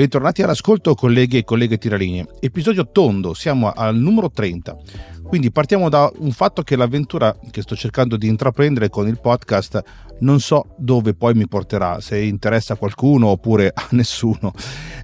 [0.00, 2.26] Bentornati all'ascolto colleghi e colleghe tiralinee.
[2.40, 4.74] Episodio tondo, siamo al numero 30.
[5.30, 9.80] Quindi partiamo da un fatto che l'avventura che sto cercando di intraprendere con il podcast
[10.20, 14.52] non so dove poi mi porterà, se interessa a qualcuno oppure a nessuno,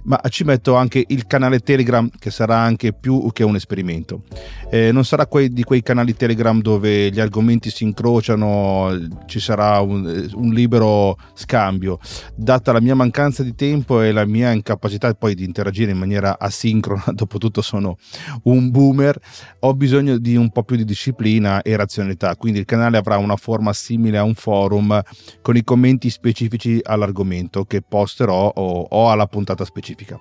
[0.03, 4.23] ma ci metto anche il canale Telegram che sarà anche più che un esperimento.
[4.69, 9.79] Eh, non sarà quei, di quei canali Telegram dove gli argomenti si incrociano, ci sarà
[9.79, 11.99] un, un libero scambio.
[12.35, 16.37] Data la mia mancanza di tempo e la mia incapacità poi di interagire in maniera
[16.39, 17.97] asincrona, dopotutto sono
[18.43, 19.19] un boomer,
[19.59, 23.35] ho bisogno di un po' più di disciplina e razionalità, quindi il canale avrà una
[23.35, 25.01] forma simile a un forum
[25.41, 30.17] con i commenti specifici all'argomento che posterò o, o alla puntata specifica.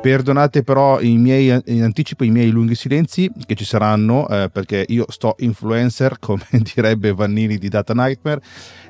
[0.00, 5.04] Perdonate però miei, in anticipo i miei lunghi silenzi che ci saranno eh, perché io
[5.08, 8.40] sto influencer come direbbe Vannini di Data Nightmare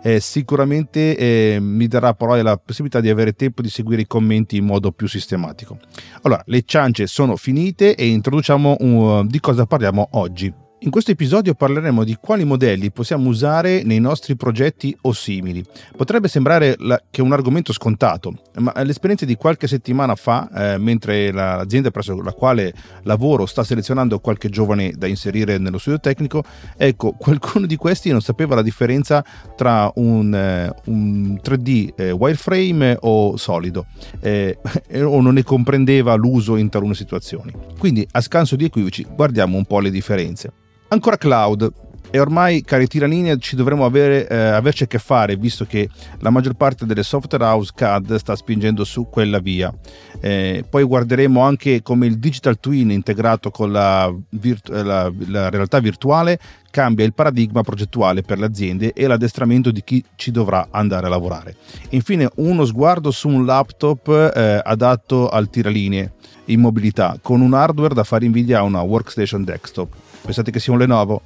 [0.03, 4.57] eh, sicuramente eh, mi darà però la possibilità di avere tempo di seguire i commenti
[4.57, 5.79] in modo più sistematico.
[6.23, 10.70] Allora, le ciance sono finite e introduciamo uh, di cosa parliamo oggi.
[10.83, 15.63] In questo episodio parleremo di quali modelli possiamo usare nei nostri progetti o simili.
[15.95, 20.79] Potrebbe sembrare la, che è un argomento scontato, ma l'esperienza di qualche settimana fa, eh,
[20.79, 22.73] mentre l'azienda presso la quale
[23.03, 26.43] lavoro sta selezionando qualche giovane da inserire nello studio tecnico,
[26.79, 29.23] ecco, qualcuno di questi non sapeva la differenza
[29.55, 33.85] tra un, eh, un 3D eh, wireframe o solido,
[34.21, 34.59] eh,
[34.97, 37.53] o non ne comprendeva l'uso in talune situazioni.
[37.77, 40.69] Quindi, a scanso di equivoci, guardiamo un po' le differenze.
[40.93, 41.73] Ancora cloud.
[42.11, 45.89] E ormai, cari tiranini, ci dovremo avere, eh, averci a che fare, visto che
[46.19, 49.73] la maggior parte delle software house CAD sta spingendo su quella via.
[50.19, 55.49] Eh, poi guarderemo anche come il digital twin integrato con la, virtu- eh, la, la
[55.49, 56.41] realtà virtuale
[56.73, 61.11] cambia il paradigma progettuale per le aziende e l'addestramento di chi ci dovrà andare a
[61.11, 61.55] lavorare.
[61.91, 66.15] Infine, uno sguardo su un laptop eh, adatto al tiralinee
[66.47, 70.73] in mobilità, con un hardware da fare invidia a una workstation desktop Pensate che sia
[70.73, 71.23] un Lenovo?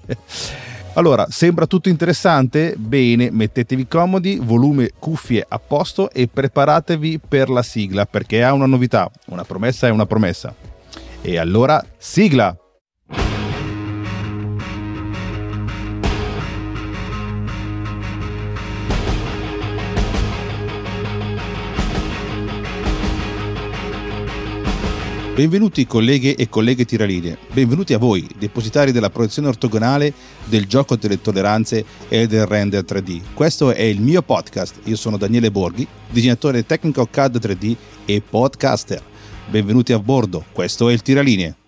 [0.94, 2.74] allora, sembra tutto interessante?
[2.76, 8.66] Bene, mettetevi comodi, volume, cuffie a posto e preparatevi per la sigla perché ha una
[8.66, 9.10] novità.
[9.26, 10.54] Una promessa è una promessa.
[11.22, 12.56] E allora, sigla!
[25.34, 30.12] Benvenuti colleghe e colleghe tiraline, benvenuti a voi, depositari della proiezione ortogonale,
[30.44, 33.20] del gioco delle tolleranze e del render 3D.
[33.32, 39.02] Questo è il mio podcast, io sono Daniele Borghi, disegnatore tecnico CAD 3D e podcaster.
[39.48, 41.59] Benvenuti a bordo, questo è il Tiralinee.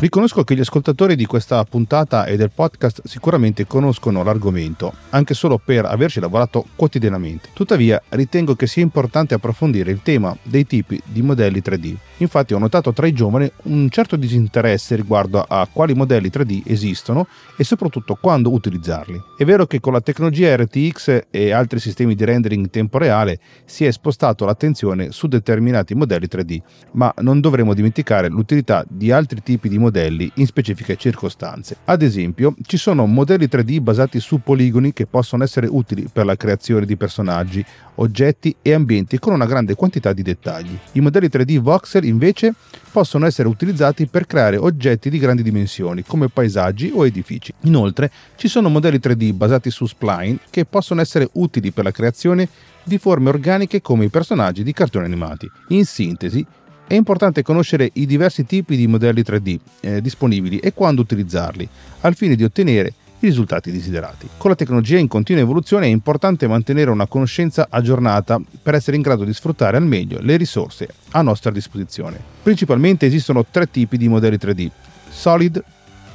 [0.00, 5.58] Riconosco che gli ascoltatori di questa puntata e del podcast sicuramente conoscono l'argomento, anche solo
[5.58, 7.48] per averci lavorato quotidianamente.
[7.52, 11.96] Tuttavia, ritengo che sia importante approfondire il tema dei tipi di modelli 3D.
[12.18, 17.26] Infatti ho notato tra i giovani un certo disinteresse riguardo a quali modelli 3D esistono
[17.56, 19.20] e soprattutto quando utilizzarli.
[19.36, 23.40] È vero che con la tecnologia RTX e altri sistemi di rendering in tempo reale
[23.64, 26.60] si è spostato l'attenzione su determinati modelli 3D,
[26.92, 31.78] ma non dovremo dimenticare l'utilità di altri tipi di modelli modelli in specifiche circostanze.
[31.84, 36.36] Ad esempio, ci sono modelli 3D basati su poligoni che possono essere utili per la
[36.36, 37.64] creazione di personaggi,
[37.96, 40.76] oggetti e ambienti con una grande quantità di dettagli.
[40.92, 42.52] I modelli 3D voxel invece
[42.92, 47.52] possono essere utilizzati per creare oggetti di grandi dimensioni come paesaggi o edifici.
[47.62, 52.48] Inoltre ci sono modelli 3D basati su spline che possono essere utili per la creazione
[52.84, 55.50] di forme organiche come i personaggi di cartoni animati.
[55.68, 56.44] In sintesi,
[56.88, 61.68] è importante conoscere i diversi tipi di modelli 3D eh, disponibili e quando utilizzarli,
[62.00, 64.26] al fine di ottenere i risultati desiderati.
[64.38, 69.02] Con la tecnologia in continua evoluzione è importante mantenere una conoscenza aggiornata per essere in
[69.02, 72.18] grado di sfruttare al meglio le risorse a nostra disposizione.
[72.42, 74.70] Principalmente esistono tre tipi di modelli 3D:
[75.10, 75.62] solid,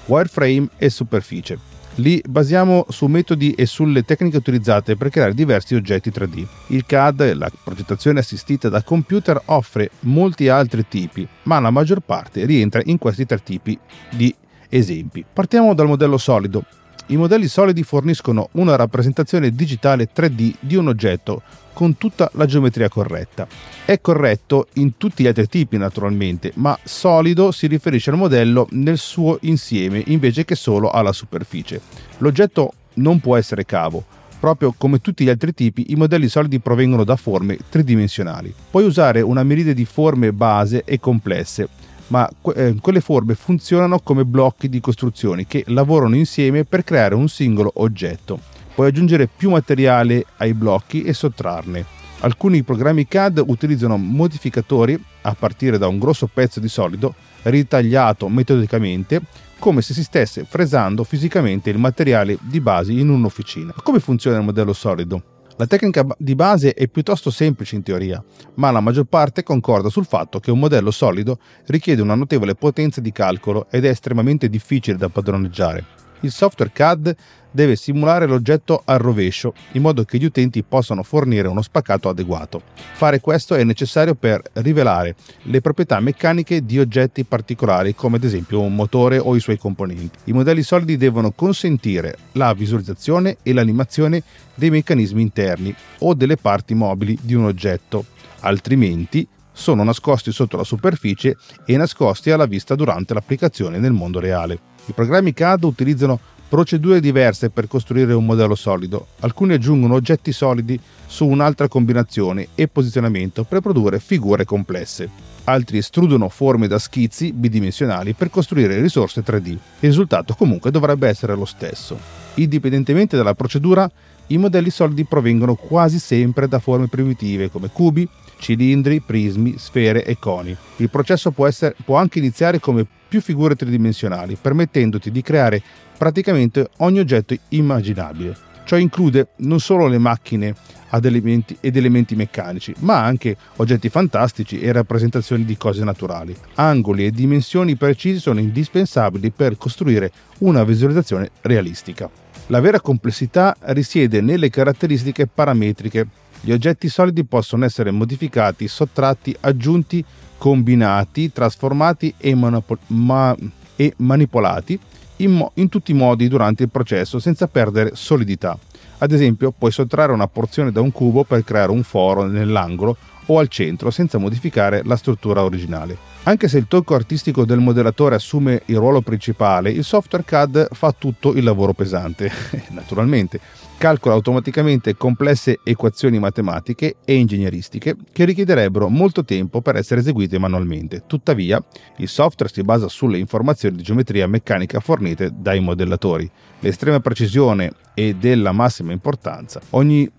[0.08, 1.73] wireframe e superficie.
[1.98, 6.46] Li basiamo su metodi e sulle tecniche utilizzate per creare diversi oggetti 3D.
[6.70, 12.46] Il CAD, la progettazione assistita da computer, offre molti altri tipi, ma la maggior parte
[12.46, 13.78] rientra in questi tre tipi
[14.10, 14.34] di
[14.70, 15.24] esempi.
[15.32, 16.66] Partiamo dal modello solido.
[17.08, 21.44] I modelli solidi forniscono una rappresentazione digitale 3D di un oggetto
[21.74, 23.48] con tutta la geometria corretta.
[23.86, 28.98] È corretto in tutti gli altri tipi naturalmente, ma solido si riferisce al modello nel
[28.98, 31.82] suo insieme invece che solo alla superficie.
[32.20, 34.06] L'oggetto non può essere cavo,
[34.40, 38.54] proprio come tutti gli altri tipi, i modelli solidi provengono da forme tridimensionali.
[38.70, 41.68] Puoi usare una miriade di forme base e complesse,
[42.08, 47.30] ma eh, quelle forme funzionano come blocchi di costruzioni che lavorano insieme per creare un
[47.30, 48.53] singolo oggetto.
[48.76, 51.86] Puoi aggiungere più materiale ai blocchi e sottrarne.
[52.22, 59.22] Alcuni programmi CAD utilizzano modificatori a partire da un grosso pezzo di solido ritagliato metodicamente
[59.60, 63.76] come se si stesse fresando fisicamente il materiale di base in un'officina.
[63.84, 65.22] Come funziona il modello solido?
[65.58, 68.24] La tecnica di base è piuttosto semplice in teoria,
[68.56, 71.38] ma la maggior parte concorda sul fatto che un modello solido
[71.68, 77.16] richiede una notevole potenza di calcolo ed è estremamente difficile da padroneggiare il software CAD
[77.54, 82.62] deve simulare l'oggetto al rovescio in modo che gli utenti possano fornire uno spaccato adeguato.
[82.94, 88.60] Fare questo è necessario per rivelare le proprietà meccaniche di oggetti particolari come ad esempio
[88.60, 90.20] un motore o i suoi componenti.
[90.26, 94.24] I modelli solidi devono consentire la visualizzazione e l'animazione
[94.56, 98.06] dei meccanismi interni o delle parti mobili di un oggetto,
[98.40, 104.72] altrimenti sono nascosti sotto la superficie e nascosti alla vista durante l'applicazione nel mondo reale.
[104.86, 106.20] I programmi CAD utilizzano
[106.54, 109.08] procedure diverse per costruire un modello solido.
[109.22, 115.10] Alcuni aggiungono oggetti solidi su un'altra combinazione e posizionamento per produrre figure complesse.
[115.46, 119.48] Altri estrudono forme da schizzi bidimensionali per costruire risorse 3D.
[119.48, 121.98] Il risultato comunque dovrebbe essere lo stesso.
[122.36, 123.90] Indipendentemente dalla procedura,
[124.28, 128.08] i modelli solidi provengono quasi sempre da forme primitive come cubi,
[128.38, 130.56] cilindri, prismi, sfere e coni.
[130.76, 135.62] Il processo può, essere, può anche iniziare come più figure tridimensionali, permettendoti di creare
[135.96, 138.36] praticamente ogni oggetto immaginabile.
[138.64, 140.56] Ciò include non solo le macchine
[140.90, 146.36] ad elementi ed elementi meccanici, ma anche oggetti fantastici e rappresentazioni di cose naturali.
[146.56, 152.10] Angoli e dimensioni precisi sono indispensabili per costruire una visualizzazione realistica.
[152.48, 156.08] La vera complessità risiede nelle caratteristiche parametriche.
[156.46, 160.04] Gli oggetti solidi possono essere modificati, sottratti, aggiunti,
[160.38, 163.34] combinati, trasformati e, manip- ma-
[163.78, 164.78] e manipolati
[165.18, 168.60] in, mo- in tutti i modi durante il processo senza perdere solidità.
[168.98, 172.98] Ad esempio, puoi sottrarre una porzione da un cubo per creare un foro nell'angolo
[173.28, 175.98] o al centro senza modificare la struttura originale.
[176.24, 180.92] Anche se il tocco artistico del modellatore assume il ruolo principale, il software CAD fa
[180.92, 182.30] tutto il lavoro pesante,
[182.72, 183.40] naturalmente.
[183.84, 191.04] Calcola automaticamente complesse equazioni matematiche e ingegneristiche che richiederebbero molto tempo per essere eseguite manualmente.
[191.06, 191.62] Tuttavia,
[191.98, 196.32] il software si basa sulle informazioni di geometria meccanica fornite dai modellatori.
[196.62, 199.60] L'estrema precisione e della massima importanza.
[199.72, 200.10] Ogni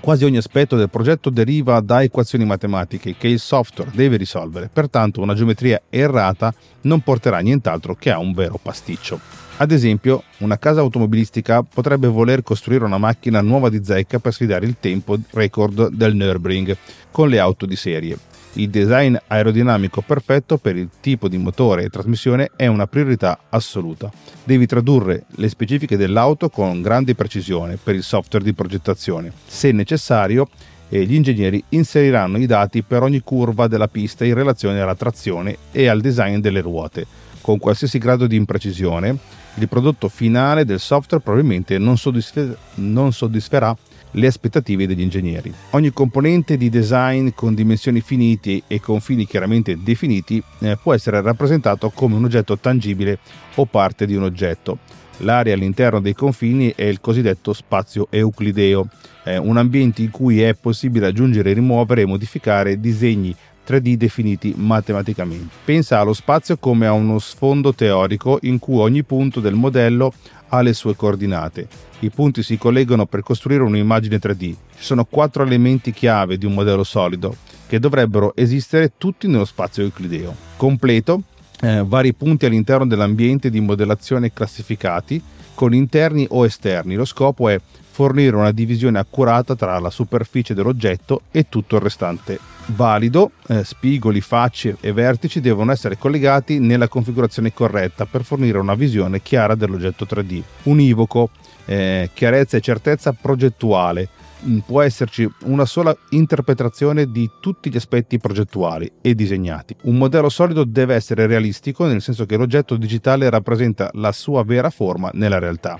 [0.00, 5.20] Quasi ogni aspetto del progetto deriva da equazioni matematiche che il software deve risolvere, pertanto
[5.20, 6.52] una geometria errata
[6.82, 9.43] non porterà nient'altro che a un vero pasticcio.
[9.56, 14.66] Ad esempio, una casa automobilistica potrebbe voler costruire una macchina nuova di zecca per sfidare
[14.66, 16.76] il tempo record del Nürburgring
[17.12, 18.18] con le auto di serie.
[18.54, 24.10] Il design aerodinamico perfetto per il tipo di motore e trasmissione è una priorità assoluta.
[24.42, 29.32] Devi tradurre le specifiche dell'auto con grande precisione per il software di progettazione.
[29.46, 30.48] Se necessario,
[30.88, 35.86] gli ingegneri inseriranno i dati per ogni curva della pista in relazione alla trazione e
[35.86, 37.06] al design delle ruote.
[37.40, 43.76] Con qualsiasi grado di imprecisione, il prodotto finale del software probabilmente non, soddisf- non soddisferà
[44.12, 45.52] le aspettative degli ingegneri.
[45.70, 51.90] Ogni componente di design con dimensioni finite e confini chiaramente definiti eh, può essere rappresentato
[51.90, 53.18] come un oggetto tangibile
[53.56, 54.78] o parte di un oggetto.
[55.18, 58.88] L'area all'interno dei confini è il cosiddetto spazio euclideo,
[59.24, 63.34] eh, un ambiente in cui è possibile aggiungere, rimuovere e modificare disegni
[63.66, 65.54] 3D definiti matematicamente.
[65.64, 70.12] Pensa allo spazio come a uno sfondo teorico in cui ogni punto del modello
[70.48, 71.66] ha le sue coordinate.
[72.00, 74.38] I punti si collegano per costruire un'immagine 3D.
[74.38, 79.82] Ci sono quattro elementi chiave di un modello solido che dovrebbero esistere tutti nello spazio
[79.82, 80.34] euclideo.
[80.56, 81.22] Completo,
[81.60, 85.22] eh, vari punti all'interno dell'ambiente di modellazione classificati
[85.54, 86.94] con interni o esterni.
[86.94, 87.60] Lo scopo è
[87.94, 92.40] fornire una divisione accurata tra la superficie dell'oggetto e tutto il restante.
[92.66, 98.74] Valido, eh, spigoli, facce e vertici devono essere collegati nella configurazione corretta per fornire una
[98.74, 100.42] visione chiara dell'oggetto 3D.
[100.64, 101.30] Univoco,
[101.66, 104.08] eh, chiarezza e certezza progettuale.
[104.44, 109.76] Mm, può esserci una sola interpretazione di tutti gli aspetti progettuali e disegnati.
[109.82, 114.70] Un modello solido deve essere realistico nel senso che l'oggetto digitale rappresenta la sua vera
[114.70, 115.78] forma nella realtà.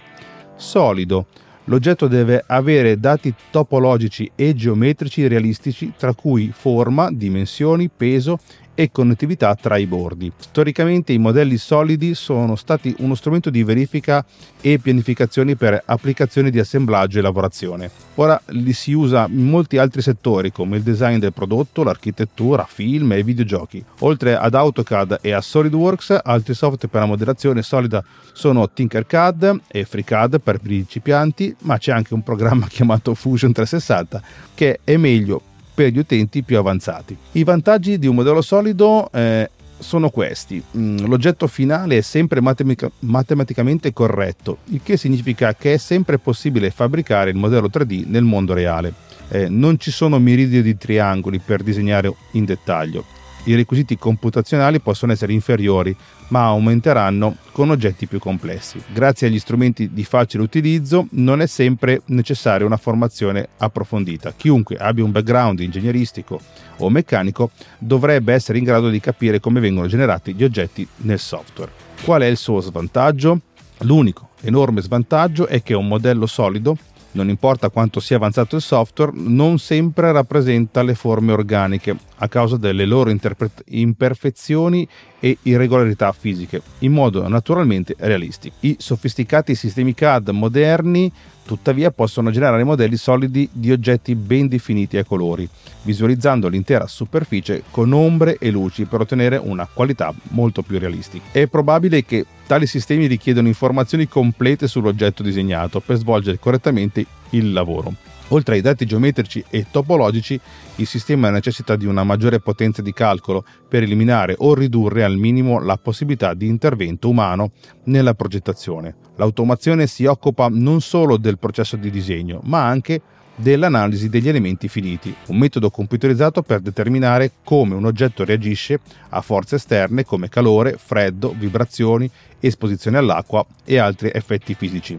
[0.55, 1.27] Solido,
[1.65, 8.39] L'oggetto deve avere dati topologici e geometrici realistici tra cui forma, dimensioni, peso
[8.75, 10.31] e connettività tra i bordi.
[10.37, 14.25] Storicamente i modelli solidi sono stati uno strumento di verifica
[14.61, 17.91] e pianificazione per applicazioni di assemblaggio e lavorazione.
[18.17, 23.13] Ora li si usa in molti altri settori come il design del prodotto, l'architettura, film
[23.13, 23.85] e videogiochi.
[24.01, 29.85] Oltre ad AutoCAD e a SolidWorks, altri software per la modellazione solida sono Tinkercad e
[29.85, 34.23] FreeCAD per principianti, ma c'è anche un programma chiamato Fusion 360
[34.55, 37.17] che è meglio per gli utenti più avanzati.
[37.33, 40.63] I vantaggi di un modello solido eh, sono questi.
[40.77, 46.71] Mm, l'oggetto finale è sempre matematica- matematicamente corretto, il che significa che è sempre possibile
[46.71, 48.93] fabbricare il modello 3D nel mondo reale.
[49.29, 55.13] Eh, non ci sono miriadi di triangoli per disegnare in dettaglio i requisiti computazionali possono
[55.13, 55.95] essere inferiori,
[56.29, 58.83] ma aumenteranno con oggetti più complessi.
[58.93, 64.33] Grazie agli strumenti di facile utilizzo non è sempre necessaria una formazione approfondita.
[64.37, 66.41] Chiunque abbia un background ingegneristico
[66.79, 71.71] o meccanico dovrebbe essere in grado di capire come vengono generati gli oggetti nel software.
[72.03, 73.41] Qual è il suo svantaggio?
[73.79, 76.77] L'unico enorme svantaggio è che un modello solido
[77.15, 82.57] non importa quanto sia avanzato il software, non sempre rappresenta le forme organiche a causa
[82.57, 84.87] delle loro interpre- imperfezioni
[85.21, 88.57] e irregolarità fisiche, in modo naturalmente realistico.
[88.61, 91.11] I sofisticati sistemi CAD moderni
[91.45, 95.49] tuttavia possono generare modelli solidi di oggetti ben definiti a colori,
[95.83, 101.25] visualizzando l'intera superficie con ombre e luci per ottenere una qualità molto più realistica.
[101.31, 107.95] È probabile che tali sistemi richiedono informazioni complete sull'oggetto disegnato per svolgere correttamente il lavoro.
[108.29, 110.41] Oltre ai dati geometrici e topologici,
[110.77, 115.61] il sistema necessita di una maggiore potenza di calcolo per eliminare o ridurre al minimo
[115.61, 117.53] la possibilità di intervento umano
[117.85, 118.97] nella progettazione.
[119.17, 123.01] L'automazione si occupa non solo del processo di disegno, ma anche
[123.37, 129.57] dell'analisi degli elementi finiti, un metodo computerizzato per determinare come un oggetto reagisce a forze
[129.57, 132.11] esterne come calore, freddo, vibrazioni,
[132.41, 134.99] esposizione all'acqua e altri effetti fisici.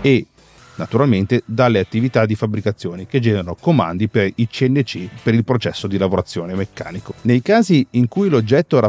[0.00, 0.26] E
[0.76, 5.98] naturalmente dalle attività di fabbricazione che generano comandi per i CNC per il processo di
[5.98, 7.14] lavorazione meccanico.
[7.22, 8.80] Nei casi in cui l'oggetto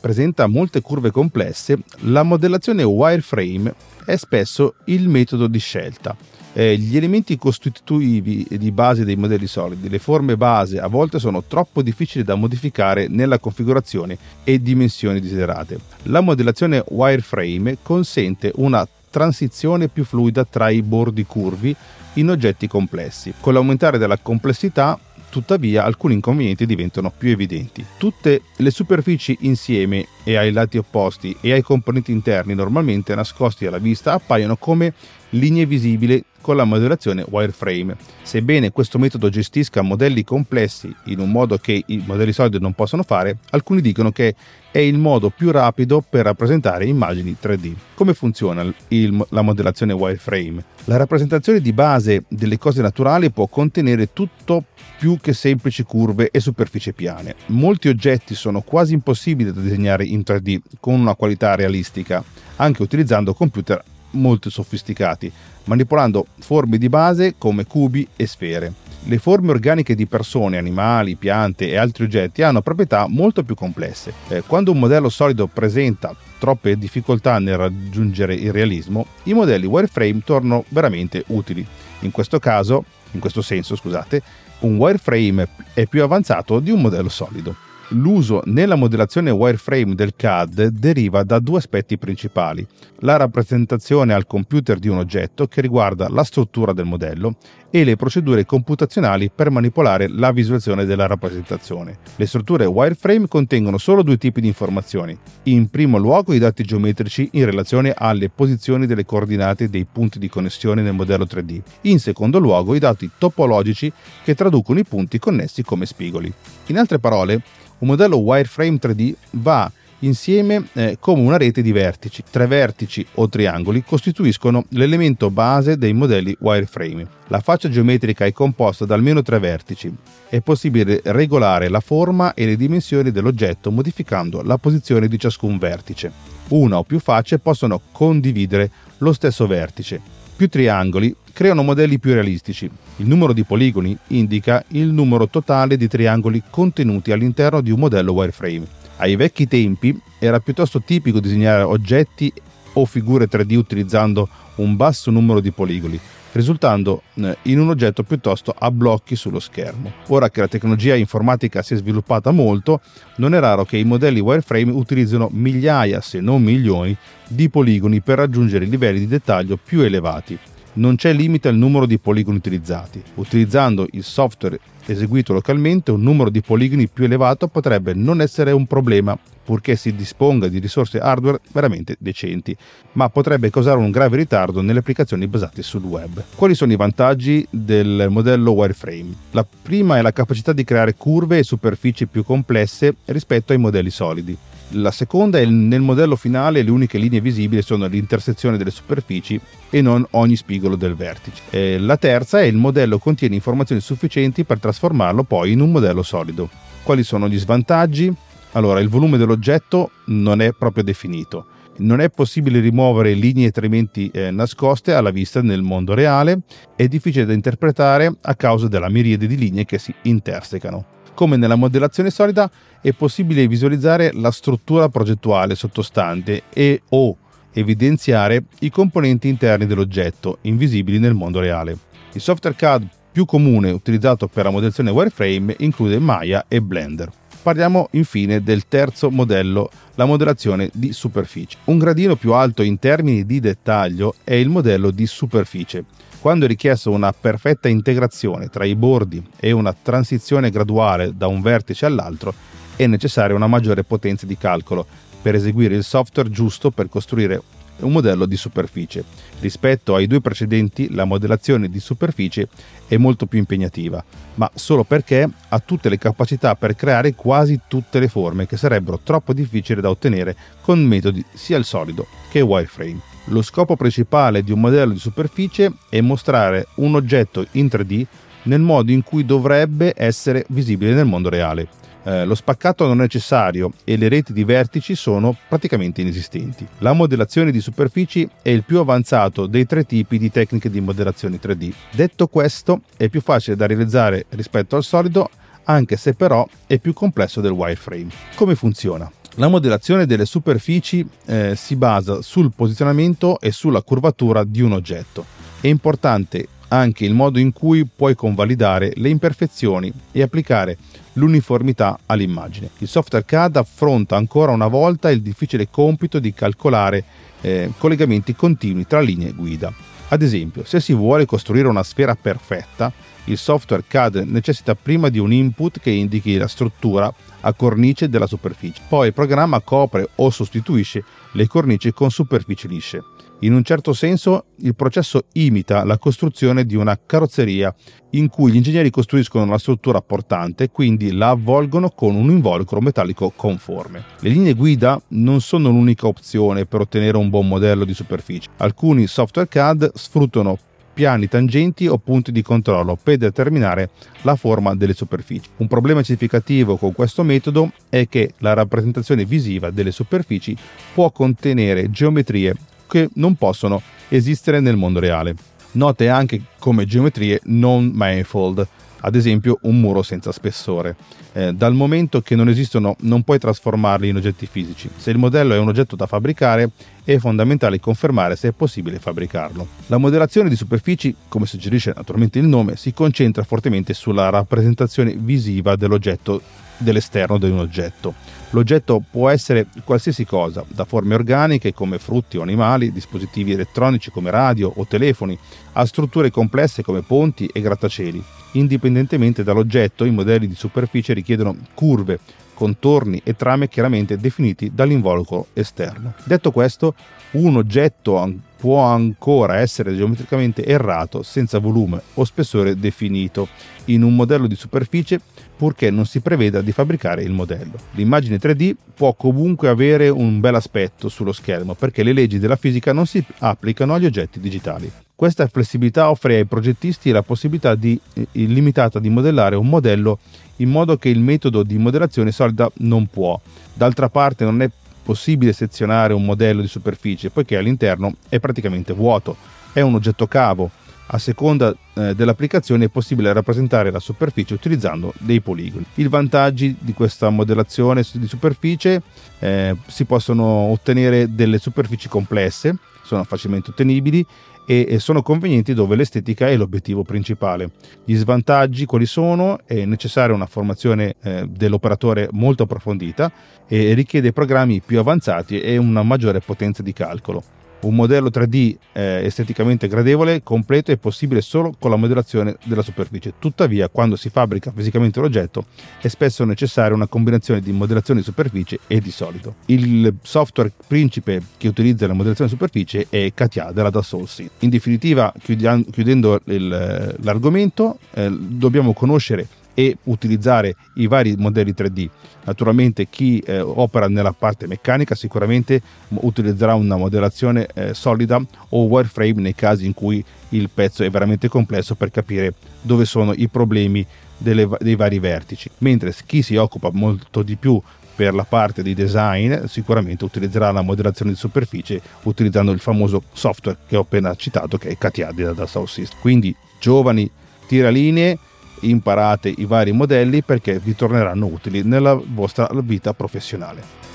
[0.00, 3.72] presenta molte curve complesse, la modellazione wireframe
[4.04, 6.16] è spesso il metodo di scelta.
[6.54, 11.44] Eh, gli elementi costitutivi di base dei modelli solidi, le forme base, a volte sono
[11.44, 15.78] troppo difficili da modificare nella configurazione e dimensioni desiderate.
[16.04, 21.74] La modellazione wireframe consente una transizione più fluida tra i bordi curvi
[22.14, 23.32] in oggetti complessi.
[23.38, 24.98] Con l'aumentare della complessità
[25.30, 27.84] tuttavia alcuni inconvenienti diventano più evidenti.
[27.98, 33.78] Tutte le superfici insieme e ai lati opposti e ai componenti interni normalmente nascosti alla
[33.78, 34.94] vista appaiono come
[35.30, 37.96] linee visibili con la modellazione wireframe.
[38.22, 43.02] Sebbene questo metodo gestisca modelli complessi in un modo che i modelli solidi non possono
[43.02, 44.34] fare, alcuni dicono che
[44.70, 47.74] è il modo più rapido per rappresentare immagini 3D.
[47.94, 50.64] Come funziona il, la modellazione wireframe?
[50.84, 54.64] La rappresentazione di base delle cose naturali può contenere tutto
[54.98, 57.34] più che semplici curve e superfici piane.
[57.46, 62.22] Molti oggetti sono quasi impossibili da disegnare in 3D con una qualità realistica,
[62.56, 65.30] anche utilizzando computer molto sofisticati,
[65.64, 68.72] manipolando forme di base come cubi e sfere.
[69.04, 74.12] Le forme organiche di persone, animali, piante e altri oggetti hanno proprietà molto più complesse.
[74.28, 80.22] Eh, quando un modello solido presenta troppe difficoltà nel raggiungere il realismo, i modelli wireframe
[80.24, 81.66] tornano veramente utili.
[82.00, 84.22] In questo caso, in questo senso, scusate,
[84.60, 87.67] un wireframe è più avanzato di un modello solido.
[87.92, 92.66] L'uso nella modellazione wireframe del CAD deriva da due aspetti principali.
[92.98, 97.36] La rappresentazione al computer di un oggetto che riguarda la struttura del modello
[97.70, 101.96] e le procedure computazionali per manipolare la visualizzazione della rappresentazione.
[102.16, 105.16] Le strutture wireframe contengono solo due tipi di informazioni.
[105.44, 110.28] In primo luogo i dati geometrici in relazione alle posizioni delle coordinate dei punti di
[110.28, 111.60] connessione nel modello 3D.
[111.82, 113.90] In secondo luogo i dati topologici
[114.22, 116.30] che traducono i punti connessi come spigoli.
[116.66, 117.40] In altre parole,
[117.78, 119.70] un modello wireframe 3D va
[120.00, 122.22] insieme eh, come una rete di vertici.
[122.28, 127.06] Tre vertici o triangoli costituiscono l'elemento base dei modelli wireframe.
[127.28, 129.92] La faccia geometrica è composta da almeno tre vertici.
[130.28, 136.12] È possibile regolare la forma e le dimensioni dell'oggetto modificando la posizione di ciascun vertice.
[136.48, 140.00] Una o più facce possono condividere lo stesso vertice.
[140.36, 142.68] Più triangoli creano modelli più realistici.
[142.96, 148.10] Il numero di poligoni indica il numero totale di triangoli contenuti all'interno di un modello
[148.10, 148.66] wireframe.
[148.96, 152.32] Ai vecchi tempi era piuttosto tipico disegnare oggetti
[152.72, 156.00] o figure 3D utilizzando un basso numero di poligoni.
[156.32, 159.92] risultando eh, in un oggetto piuttosto a blocchi sullo schermo.
[160.08, 162.80] Ora che la tecnologia informatica si è sviluppata molto,
[163.16, 166.96] non è raro che i modelli wireframe utilizzino migliaia, se non milioni,
[167.28, 170.38] di poligoni per raggiungere livelli di dettaglio più elevati
[170.74, 173.02] non c'è limite al numero di poligoni utilizzati.
[173.14, 178.66] Utilizzando il software eseguito localmente, un numero di poligoni più elevato potrebbe non essere un
[178.66, 182.56] problema, purché si disponga di risorse hardware veramente decenti,
[182.92, 186.22] ma potrebbe causare un grave ritardo nelle applicazioni basate sul web.
[186.34, 189.14] Quali sono i vantaggi del modello wireframe?
[189.30, 193.90] La prima è la capacità di creare curve e superfici più complesse rispetto ai modelli
[193.90, 194.36] solidi.
[194.72, 199.80] La seconda è nel modello finale le uniche linee visibili sono l'intersezione delle superfici e
[199.80, 201.42] non ogni spigolo del vertice.
[201.48, 206.02] E la terza è il modello contiene informazioni sufficienti per trasformarlo poi in un modello
[206.02, 206.50] solido.
[206.82, 208.12] Quali sono gli svantaggi?
[208.52, 211.46] Allora, il volume dell'oggetto non è proprio definito.
[211.78, 216.40] Non è possibile rimuovere linee trementi eh, nascoste alla vista nel mondo reale,
[216.76, 220.96] è difficile da interpretare a causa della miriade di linee che si intersecano.
[221.14, 227.16] Come nella modellazione solida è possibile visualizzare la struttura progettuale sottostante e o
[227.52, 231.76] evidenziare i componenti interni dell'oggetto invisibili nel mondo reale.
[232.12, 237.10] Il software CAD più comune utilizzato per la modellazione wireframe include Maya e Blender.
[237.42, 241.56] Parliamo infine del terzo modello, la modellazione di superficie.
[241.64, 245.84] Un gradino più alto in termini di dettaglio è il modello di superficie,
[246.20, 251.40] quando è richiesto una perfetta integrazione tra i bordi e una transizione graduale da un
[251.40, 252.34] vertice all'altro,
[252.78, 254.86] è necessaria una maggiore potenza di calcolo
[255.20, 257.42] per eseguire il software giusto per costruire
[257.80, 259.02] un modello di superficie.
[259.40, 262.48] Rispetto ai due precedenti, la modellazione di superficie
[262.86, 264.02] è molto più impegnativa,
[264.34, 269.00] ma solo perché ha tutte le capacità per creare quasi tutte le forme che sarebbero
[269.02, 273.00] troppo difficili da ottenere con metodi sia il solido che wireframe.
[273.26, 278.06] Lo scopo principale di un modello di superficie è mostrare un oggetto in 3D
[278.44, 281.68] nel modo in cui dovrebbe essere visibile nel mondo reale.
[282.08, 286.66] Eh, lo spaccato non è necessario e le reti di vertici sono praticamente inesistenti.
[286.78, 291.38] La modellazione di superfici è il più avanzato dei tre tipi di tecniche di modellazione
[291.38, 291.70] 3D.
[291.90, 295.28] Detto questo, è più facile da realizzare rispetto al solido,
[295.64, 298.08] anche se però è più complesso del wireframe.
[298.36, 299.12] Come funziona?
[299.34, 305.26] La modellazione delle superfici eh, si basa sul posizionamento e sulla curvatura di un oggetto.
[305.60, 310.76] È importante anche il modo in cui puoi convalidare le imperfezioni e applicare
[311.14, 312.70] l'uniformità all'immagine.
[312.78, 317.04] Il software CAD affronta ancora una volta il difficile compito di calcolare
[317.40, 319.72] eh, collegamenti continui tra linee guida.
[320.08, 322.92] Ad esempio, se si vuole costruire una sfera perfetta,
[323.28, 328.26] il software CAD necessita prima di un input che indichi la struttura a cornice della
[328.26, 328.82] superficie.
[328.88, 333.02] Poi il programma copre o sostituisce le cornici con superfici lisce.
[333.42, 337.72] In un certo senso il processo imita la costruzione di una carrozzeria
[338.12, 343.30] in cui gli ingegneri costruiscono la struttura portante quindi la avvolgono con un involucro metallico
[343.36, 344.02] conforme.
[344.18, 348.48] Le linee guida non sono l'unica opzione per ottenere un buon modello di superficie.
[348.56, 350.58] Alcuni software CAD sfruttano
[350.98, 353.90] piani tangenti o punti di controllo per determinare
[354.22, 355.48] la forma delle superfici.
[355.58, 360.56] Un problema significativo con questo metodo è che la rappresentazione visiva delle superfici
[360.92, 362.52] può contenere geometrie
[362.88, 365.36] che non possono esistere nel mondo reale.
[365.72, 368.66] Note anche come geometrie non manifold,
[369.02, 370.96] ad esempio un muro senza spessore.
[371.32, 374.90] Eh, dal momento che non esistono non puoi trasformarli in oggetti fisici.
[374.96, 376.70] Se il modello è un oggetto da fabbricare
[377.14, 379.66] è fondamentale confermare se è possibile fabbricarlo.
[379.86, 385.74] La modellazione di superfici, come suggerisce naturalmente il nome, si concentra fortemente sulla rappresentazione visiva
[385.74, 386.42] dell'oggetto
[386.76, 388.12] dell'esterno di un oggetto.
[388.50, 394.30] L'oggetto può essere qualsiasi cosa, da forme organiche come frutti o animali, dispositivi elettronici come
[394.30, 395.36] radio o telefoni,
[395.72, 398.22] a strutture complesse come ponti e grattacieli.
[398.52, 402.18] Indipendentemente dall'oggetto, i modelli di superficie richiedono curve,
[402.58, 406.14] contorni e trame chiaramente definiti dall'involucro esterno.
[406.24, 406.92] Detto questo,
[407.32, 413.46] un oggetto può ancora essere geometricamente errato senza volume o spessore definito
[413.84, 415.20] in un modello di superficie
[415.56, 417.74] purché non si preveda di fabbricare il modello.
[417.92, 422.92] L'immagine 3D può comunque avere un bel aspetto sullo schermo perché le leggi della fisica
[422.92, 424.90] non si applicano agli oggetti digitali.
[425.18, 430.20] Questa flessibilità offre ai progettisti la possibilità di, eh, illimitata di modellare un modello
[430.58, 433.36] in modo che il metodo di modellazione solida non può.
[433.74, 434.70] D'altra parte non è
[435.02, 439.36] possibile sezionare un modello di superficie poiché all'interno è praticamente vuoto,
[439.72, 440.70] è un oggetto cavo
[441.06, 445.84] a seconda eh, dell'applicazione è possibile rappresentare la superficie utilizzando dei poligoni.
[445.94, 449.02] I vantaggi di questa modellazione di superficie
[449.40, 454.24] eh, si possono ottenere delle superfici complesse, sono facilmente ottenibili
[454.70, 457.70] e sono convenienti dove l'estetica è l'obiettivo principale.
[458.04, 459.60] Gli svantaggi quali sono?
[459.64, 463.32] È necessaria una formazione eh, dell'operatore molto approfondita
[463.66, 467.57] e richiede programmi più avanzati e una maggiore potenza di calcolo.
[467.80, 473.34] Un modello 3D eh, esteticamente gradevole, completo, è possibile solo con la modellazione della superficie.
[473.38, 475.66] Tuttavia, quando si fabbrica fisicamente l'oggetto,
[476.00, 479.56] è spesso necessaria una combinazione di modellazione di superficie e di solido.
[479.66, 485.32] Il software principe che utilizza la modellazione di superficie è Katia della Dassault In definitiva,
[485.40, 489.46] chiudendo il, l'argomento, eh, dobbiamo conoscere
[489.78, 492.08] e utilizzare i vari modelli 3D.
[492.46, 499.40] Naturalmente chi eh, opera nella parte meccanica sicuramente utilizzerà una modellazione eh, solida o wireframe
[499.40, 504.04] nei casi in cui il pezzo è veramente complesso per capire dove sono i problemi
[504.36, 507.80] delle, dei vari vertici, mentre chi si occupa molto di più
[508.16, 513.78] per la parte di design sicuramente utilizzerà la modellazione di superficie utilizzando il famoso software
[513.86, 517.30] che ho appena citato che è Katia da South Quindi giovani
[517.68, 518.38] tiralinee
[518.82, 524.06] imparate i vari modelli perché vi torneranno utili nella vostra vita professionale.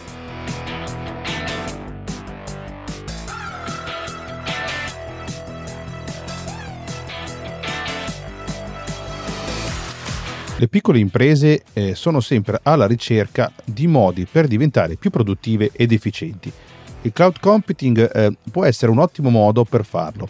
[10.57, 15.91] Le piccole imprese eh, sono sempre alla ricerca di modi per diventare più produttive ed
[15.91, 16.51] efficienti.
[17.01, 20.29] Il cloud computing eh, può essere un ottimo modo per farlo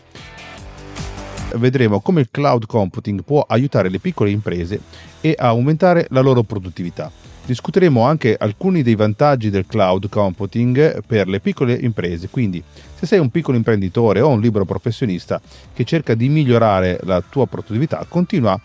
[1.56, 4.80] vedremo come il cloud computing può aiutare le piccole imprese
[5.22, 7.12] e aumentare la loro produttività.
[7.46, 12.64] Discuteremo anche alcuni dei vantaggi del cloud computing per le piccole imprese, quindi
[12.96, 15.42] se sei un piccolo imprenditore o un libero professionista
[15.74, 18.58] che cerca di migliorare la tua produttività, continua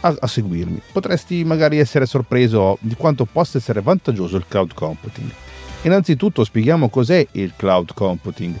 [0.00, 0.80] a, a seguirmi.
[0.92, 5.30] Potresti magari essere sorpreso di quanto possa essere vantaggioso il cloud computing.
[5.82, 8.56] Innanzitutto spieghiamo cos'è il cloud computing.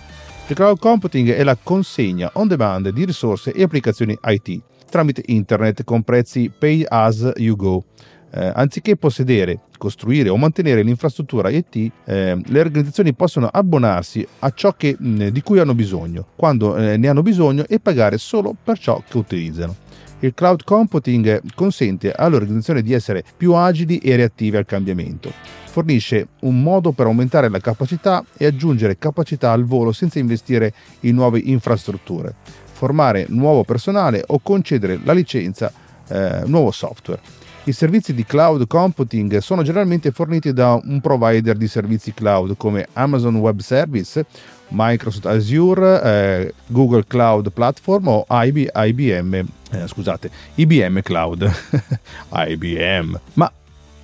[0.48, 5.84] Il cloud computing è la consegna on demand di risorse e applicazioni IT tramite internet
[5.84, 7.84] con prezzi pay as you go.
[8.30, 14.72] Eh, anziché possedere, costruire o mantenere l'infrastruttura IT, eh, le organizzazioni possono abbonarsi a ciò
[14.72, 18.78] che, mh, di cui hanno bisogno, quando eh, ne hanno bisogno e pagare solo per
[18.78, 19.76] ciò che utilizzano.
[20.20, 25.32] Il cloud computing consente all'organizzazione di essere più agili e reattive al cambiamento
[25.68, 31.14] fornisce un modo per aumentare la capacità e aggiungere capacità al volo senza investire in
[31.14, 32.34] nuove infrastrutture,
[32.72, 35.72] formare nuovo personale o concedere la licenza
[36.08, 37.20] eh, nuovo software.
[37.64, 42.88] I servizi di cloud computing sono generalmente forniti da un provider di servizi cloud come
[42.94, 44.24] Amazon Web Service,
[44.68, 51.50] Microsoft Azure, eh, Google Cloud Platform o IB, IBM, eh, scusate, IBM Cloud.
[52.48, 53.20] IBM.
[53.34, 53.52] Ma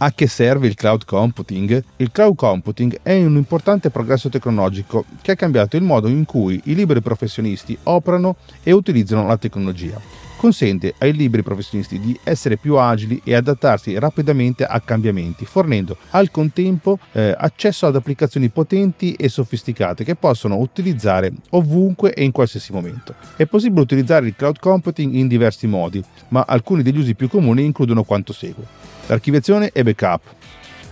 [0.04, 1.82] a che serve il cloud computing?
[1.96, 6.60] Il cloud computing è un importante progresso tecnologico che ha cambiato il modo in cui
[6.64, 9.98] i liberi professionisti operano e utilizzano la tecnologia.
[10.36, 16.30] Consente ai liberi professionisti di essere più agili e adattarsi rapidamente a cambiamenti, fornendo al
[16.30, 22.72] contempo eh, accesso ad applicazioni potenti e sofisticate che possono utilizzare ovunque e in qualsiasi
[22.72, 23.14] momento.
[23.36, 27.64] È possibile utilizzare il cloud computing in diversi modi, ma alcuni degli usi più comuni
[27.64, 28.92] includono quanto segue.
[29.06, 30.22] L'archiviazione e backup.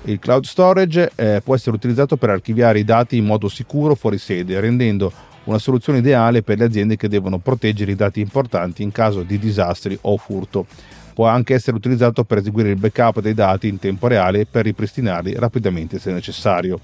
[0.05, 4.19] Il cloud storage eh, può essere utilizzato per archiviare i dati in modo sicuro fuori
[4.19, 5.13] sede, rendendo
[5.45, 9.39] una soluzione ideale per le aziende che devono proteggere i dati importanti in caso di
[9.39, 10.67] disastri o furto.
[11.15, 15.35] Può anche essere utilizzato per eseguire il backup dei dati in tempo reale per ripristinarli
[15.35, 16.81] rapidamente se necessario.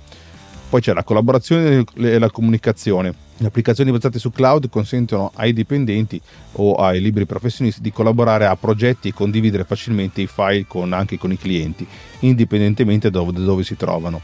[0.69, 3.15] Poi c'è la collaborazione e la comunicazione.
[3.41, 6.21] Le applicazioni basate su cloud consentono ai dipendenti
[6.55, 11.19] o ai liberi professionisti di collaborare a progetti e condividere facilmente i file con, anche
[11.19, 11.87] con i clienti,
[12.21, 14.21] indipendentemente da dove, dove si trovano.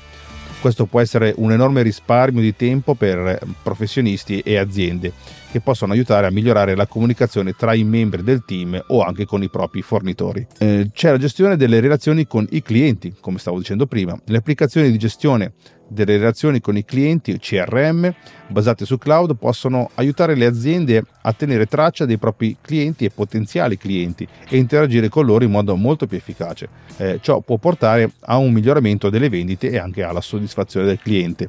[0.60, 5.12] Questo può essere un enorme risparmio di tempo per professionisti e aziende
[5.52, 9.42] che possono aiutare a migliorare la comunicazione tra i membri del team o anche con
[9.44, 10.44] i propri fornitori.
[10.58, 14.18] Eh, c'è la gestione delle relazioni con i clienti, come stavo dicendo prima.
[14.24, 15.52] Le applicazioni di gestione
[15.94, 18.12] delle relazioni con i clienti CRM
[18.48, 23.78] basate su cloud possono aiutare le aziende a tenere traccia dei propri clienti e potenziali
[23.78, 26.68] clienti e interagire con loro in modo molto più efficace.
[26.98, 31.48] Eh, ciò può portare a un miglioramento delle vendite e anche alla soddisfazione del cliente.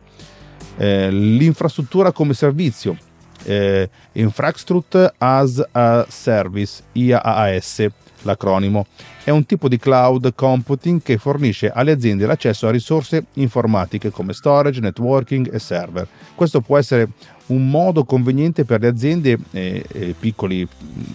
[0.78, 2.98] Eh, l'infrastruttura come servizio
[3.46, 7.88] eh, Infrastructure as a Service, IaaS
[8.26, 8.86] l'acronimo.
[9.24, 14.34] È un tipo di cloud computing che fornisce alle aziende l'accesso a risorse informatiche come
[14.34, 16.08] storage, networking e server.
[16.36, 17.10] Questo può essere
[17.48, 20.68] un modo conveniente per le aziende e, e piccoli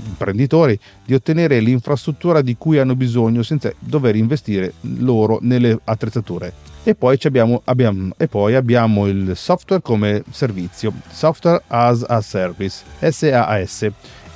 [0.07, 6.53] imprenditori di ottenere l'infrastruttura di cui hanno bisogno senza dover investire loro nelle attrezzature
[6.85, 12.85] E poi, abbiamo, abbiamo, e poi abbiamo il software come servizio, Software as a Service,
[13.01, 13.91] SaaS.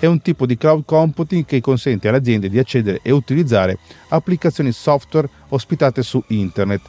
[0.05, 4.71] È un tipo di cloud computing che consente alle aziende di accedere e utilizzare applicazioni
[4.71, 6.83] software ospitate su internet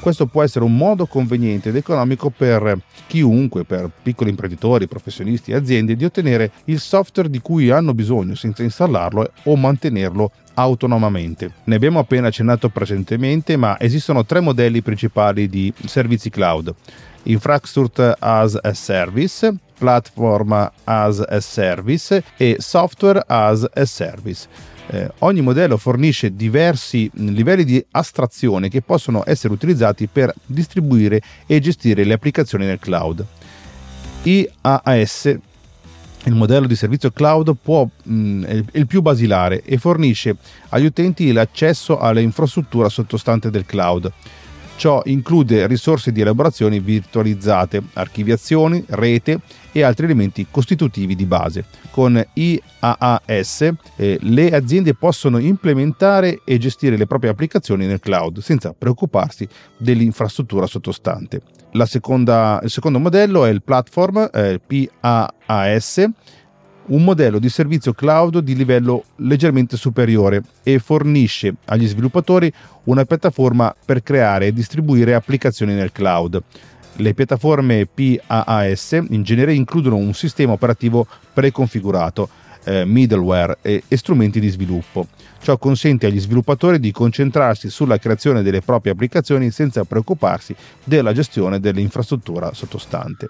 [0.00, 5.54] questo può essere un modo conveniente ed economico per chiunque, per piccoli imprenditori, professionisti e
[5.54, 11.52] aziende, di ottenere il software di cui hanno bisogno senza installarlo o mantenerlo autonomamente.
[11.64, 16.74] Ne abbiamo appena accennato precedentemente, ma esistono tre modelli principali di servizi cloud.
[17.24, 24.46] Infrastructure as a Service, Platform as a Service e Software as a Service.
[24.86, 31.58] Eh, ogni modello fornisce diversi livelli di astrazione che possono essere utilizzati per distribuire e
[31.58, 33.26] gestire le applicazioni nel cloud.
[34.22, 35.36] IaaS
[36.24, 40.36] il modello di servizio cloud può, mh, è il più basilare e fornisce
[40.68, 44.12] agli utenti l'accesso all'infrastruttura sottostante del cloud.
[44.76, 51.64] Ciò include risorse di elaborazione virtualizzate, archiviazioni, rete e altri elementi costitutivi di base.
[51.90, 58.74] Con IaaS eh, le aziende possono implementare e gestire le proprie applicazioni nel cloud senza
[58.76, 61.42] preoccuparsi dell'infrastruttura sottostante.
[61.84, 64.60] Seconda, il secondo modello è il platform eh,
[65.00, 66.08] PaaS
[66.86, 72.52] un modello di servizio cloud di livello leggermente superiore e fornisce agli sviluppatori
[72.84, 76.42] una piattaforma per creare e distribuire applicazioni nel cloud.
[76.96, 82.28] Le piattaforme PaaS in genere includono un sistema operativo preconfigurato,
[82.64, 85.06] eh, middleware e, e strumenti di sviluppo.
[85.40, 91.60] Ciò consente agli sviluppatori di concentrarsi sulla creazione delle proprie applicazioni senza preoccuparsi della gestione
[91.60, 93.28] dell'infrastruttura sottostante.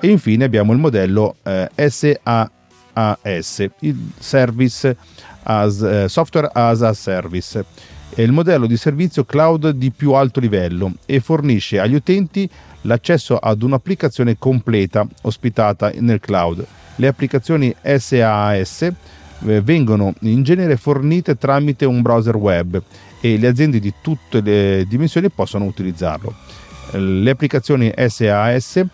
[0.00, 1.70] E infine abbiamo il modello eh,
[2.92, 4.96] SaaS, il Service
[5.42, 7.64] as, eh, Software as a Service.
[8.12, 12.48] È il modello di servizio cloud di più alto livello e fornisce agli utenti
[12.82, 16.66] l'accesso ad un'applicazione completa ospitata nel cloud.
[16.96, 22.82] Le applicazioni SaaS eh, vengono in genere fornite tramite un browser web
[23.20, 26.34] e le aziende di tutte le dimensioni possono utilizzarlo.
[26.92, 28.84] Le applicazioni SaaS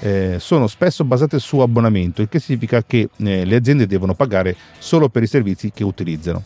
[0.00, 4.56] eh, sono spesso basate su abbonamento, il che significa che eh, le aziende devono pagare
[4.78, 6.42] solo per i servizi che utilizzano.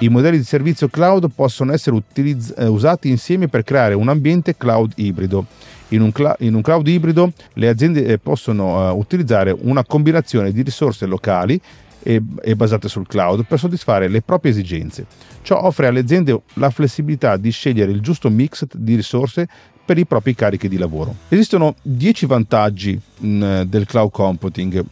[0.00, 4.56] I modelli di servizio cloud possono essere utilizz- eh, usati insieme per creare un ambiente
[4.56, 5.44] cloud ibrido
[5.90, 10.52] in un, cl- in un cloud ibrido le aziende eh, possono uh, utilizzare una combinazione
[10.52, 11.60] di risorse locali
[12.02, 15.06] e, e basate sul cloud per soddisfare le proprie esigenze.
[15.42, 19.48] Ciò offre alle aziende la flessibilità di scegliere il giusto mix di risorse
[19.84, 21.14] per i propri carichi di lavoro.
[21.28, 24.84] Esistono 10 vantaggi mh, del cloud computing.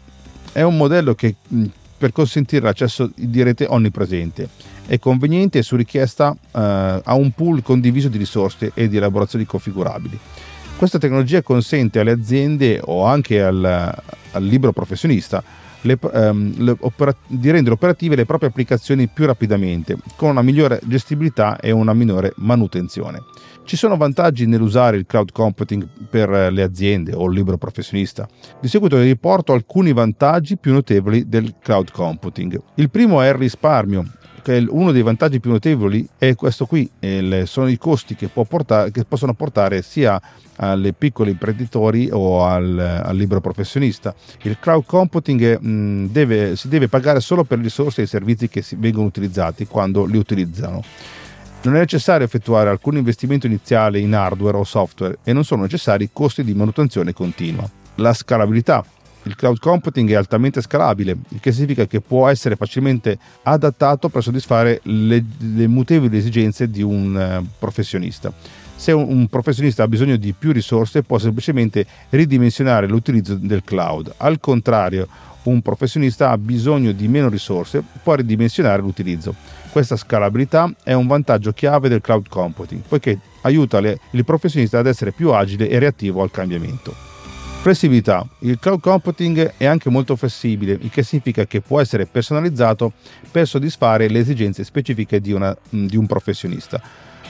[0.53, 1.65] È un modello che mh,
[1.99, 4.49] per consentire l'accesso di rete onnipresente.
[4.87, 9.45] È conveniente e su richiesta uh, ha un pool condiviso di risorse e di elaborazioni
[9.45, 10.19] configurabili.
[10.77, 15.43] Questa tecnologia consente alle aziende o anche al, al libero professionista
[15.83, 20.81] le, um, le opera- di rendere operative le proprie applicazioni più rapidamente, con una migliore
[20.85, 23.23] gestibilità e una minore manutenzione.
[23.65, 28.27] Ci sono vantaggi nell'usare il cloud computing per le aziende o il libero professionista.
[28.59, 32.59] Di seguito vi riporto alcuni vantaggi più notevoli del cloud computing.
[32.77, 34.05] Il primo è il risparmio
[34.69, 36.89] uno dei vantaggi più notevoli è questo qui,
[37.45, 40.21] sono i costi che, portare, che possono portare sia
[40.57, 44.15] alle piccoli imprenditori o al, al libero professionista.
[44.43, 48.49] Il crowd computing mh, deve, si deve pagare solo per le risorse e i servizi
[48.49, 50.83] che vengono utilizzati quando li utilizzano.
[51.63, 56.11] Non è necessario effettuare alcun investimento iniziale in hardware o software e non sono necessari
[56.13, 57.69] costi di manutenzione continua.
[57.97, 58.85] La scalabilità.
[59.29, 64.23] Il cloud computing è altamente scalabile, il che significa che può essere facilmente adattato per
[64.23, 68.33] soddisfare le, le mutevoli esigenze di un uh, professionista.
[68.75, 74.15] Se un, un professionista ha bisogno di più risorse, può semplicemente ridimensionare l'utilizzo del cloud.
[74.17, 75.07] Al contrario,
[75.43, 79.35] un professionista ha bisogno di meno risorse, può ridimensionare l'utilizzo.
[79.71, 84.87] Questa scalabilità è un vantaggio chiave del cloud computing, poiché aiuta le, il professionista ad
[84.87, 87.08] essere più agile e reattivo al cambiamento.
[87.69, 88.27] Flessibilità.
[88.39, 92.95] Il cloud computing è anche molto flessibile, il che significa che può essere personalizzato
[93.31, 96.81] per soddisfare le esigenze specifiche di, una, di un professionista.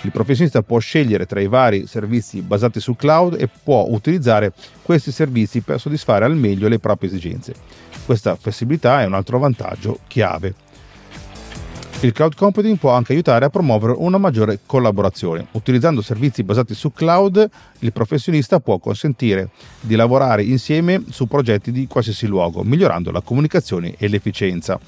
[0.03, 5.11] Il professionista può scegliere tra i vari servizi basati sul cloud e può utilizzare questi
[5.11, 7.55] servizi per soddisfare al meglio le proprie esigenze.
[8.07, 10.55] Questa flessibilità è un altro vantaggio chiave.
[12.00, 15.48] Il cloud computing può anche aiutare a promuovere una maggiore collaborazione.
[15.50, 19.48] Utilizzando servizi basati su cloud, il professionista può consentire
[19.80, 24.78] di lavorare insieme su progetti di qualsiasi luogo, migliorando la comunicazione e l'efficienza.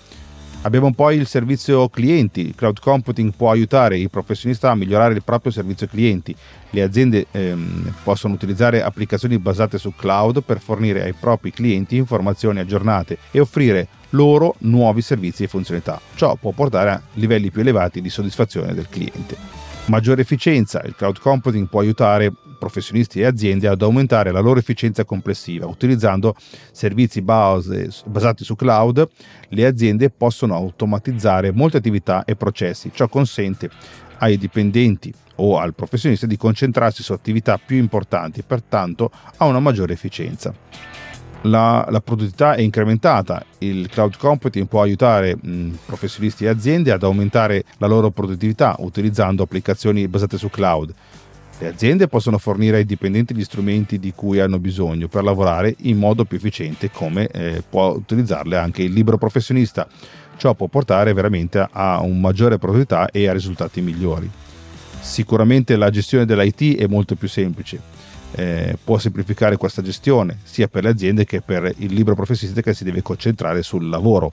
[0.63, 2.41] Abbiamo poi il servizio clienti.
[2.41, 6.37] Il cloud computing può aiutare i professionisti a migliorare il proprio servizio clienti.
[6.69, 12.59] Le aziende ehm, possono utilizzare applicazioni basate su cloud per fornire ai propri clienti informazioni
[12.59, 15.99] aggiornate e offrire loro nuovi servizi e funzionalità.
[16.15, 19.39] Ciò può portare a livelli più elevati di soddisfazione del cliente.
[19.87, 20.83] Maggiore efficienza.
[20.85, 25.67] Il cloud computing può aiutare professionisti e aziende ad aumentare la loro efficienza complessiva.
[25.67, 26.37] Utilizzando
[26.71, 29.09] servizi base, basati su cloud,
[29.49, 32.93] le aziende possono automatizzare molte attività e processi.
[32.95, 33.71] Ciò consente
[34.19, 39.95] ai dipendenti o al professionista di concentrarsi su attività più importanti pertanto ha una maggiore
[39.95, 40.55] efficienza
[41.43, 43.45] la, la, produttività è incrementata.
[43.59, 49.43] Il cloud computing può aiutare mh, professionisti e aziende ad aumentare la loro produttività utilizzando
[49.43, 50.93] applicazioni basate su cloud.
[51.61, 55.99] Le aziende possono fornire ai dipendenti gli strumenti di cui hanno bisogno per lavorare in
[55.99, 59.87] modo più efficiente, come eh, può utilizzarle anche il libero professionista.
[60.39, 64.29] Ciò può portare veramente a una maggiore produttività e a risultati migliori.
[65.01, 68.01] Sicuramente la gestione dell'IT è molto più semplice
[68.33, 72.75] eh, può semplificare questa gestione sia per le aziende che per il libero professionista che
[72.75, 74.33] si deve concentrare sul lavoro.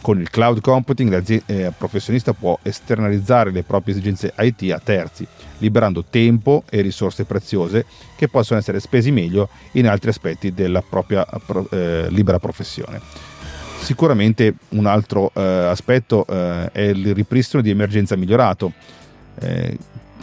[0.00, 5.26] Con il cloud computing il eh, professionista può esternalizzare le proprie esigenze IT a terzi,
[5.58, 7.84] liberando tempo e risorse preziose
[8.16, 11.26] che possono essere spesi meglio in altri aspetti della propria
[11.70, 13.00] eh, libera professione.
[13.80, 18.72] Sicuramente un altro eh, aspetto eh, è il ripristino di emergenza migliorato.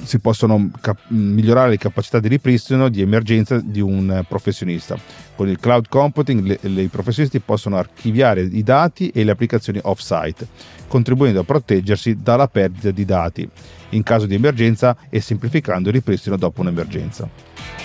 [0.03, 4.97] Si possono cap- migliorare le capacità di ripristino di emergenza di un professionista.
[5.35, 10.47] Con il cloud computing le, i professionisti possono archiviare i dati e le applicazioni off-site,
[10.87, 13.49] contribuendo a proteggersi dalla perdita di dati
[13.89, 17.27] in caso di emergenza e semplificando il ripristino dopo un'emergenza.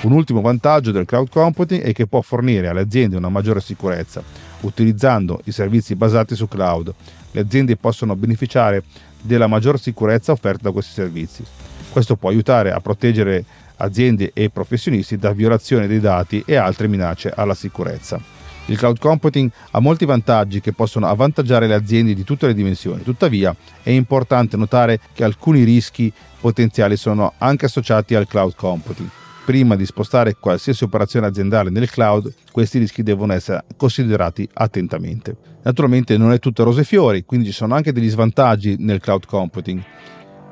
[0.03, 4.23] Un ultimo vantaggio del cloud computing è che può fornire alle aziende una maggiore sicurezza.
[4.61, 6.92] Utilizzando i servizi basati su cloud,
[7.31, 8.83] le aziende possono beneficiare
[9.23, 11.44] della maggior sicurezza offerta da questi servizi
[11.90, 13.44] questo può aiutare a proteggere
[13.76, 18.20] aziende e professionisti da violazione dei dati e altre minacce alla sicurezza.
[18.66, 23.03] Il cloud computing ha molti vantaggi che possono avvantaggiare le aziende di tutte le dimensioni,
[23.03, 29.09] tuttavia è importante notare che alcuni rischi potenziali sono anche associati al cloud computing.
[29.44, 35.35] Prima di spostare qualsiasi operazione aziendale nel cloud, questi rischi devono essere considerati attentamente.
[35.62, 39.26] Naturalmente non è tutto rose e fiori, quindi ci sono anche degli svantaggi nel cloud
[39.26, 39.83] computing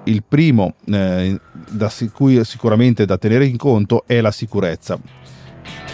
[0.04, 4.98] il primo, eh, da cui sicuramente da tenere in conto, è la sicurezza.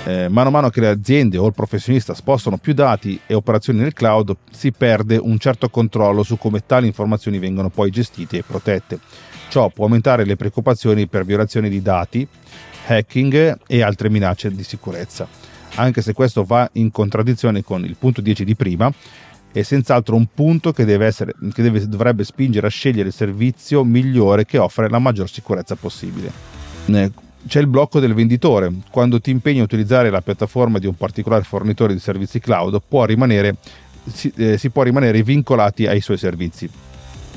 [0.06, 3.80] Eh, mano a mano che le aziende o il professionista spostano più dati e operazioni
[3.80, 8.42] nel cloud, si perde un certo controllo su come tali informazioni vengono poi gestite e
[8.42, 8.98] protette.
[9.48, 12.26] Ciò può aumentare le preoccupazioni per violazione di dati,
[12.86, 15.26] hacking e altre minacce di sicurezza.
[15.76, 18.92] Anche se questo va in contraddizione con il punto 10 di prima,
[19.60, 23.84] è senz'altro un punto che, deve essere, che deve, dovrebbe spingere a scegliere il servizio
[23.84, 26.32] migliore che offre la maggior sicurezza possibile.
[27.46, 28.72] C'è il blocco del venditore.
[28.90, 33.04] Quando ti impegni a utilizzare la piattaforma di un particolare fornitore di servizi cloud, può
[33.04, 33.56] rimanere,
[34.12, 36.68] si, eh, si può rimanere vincolati ai suoi servizi.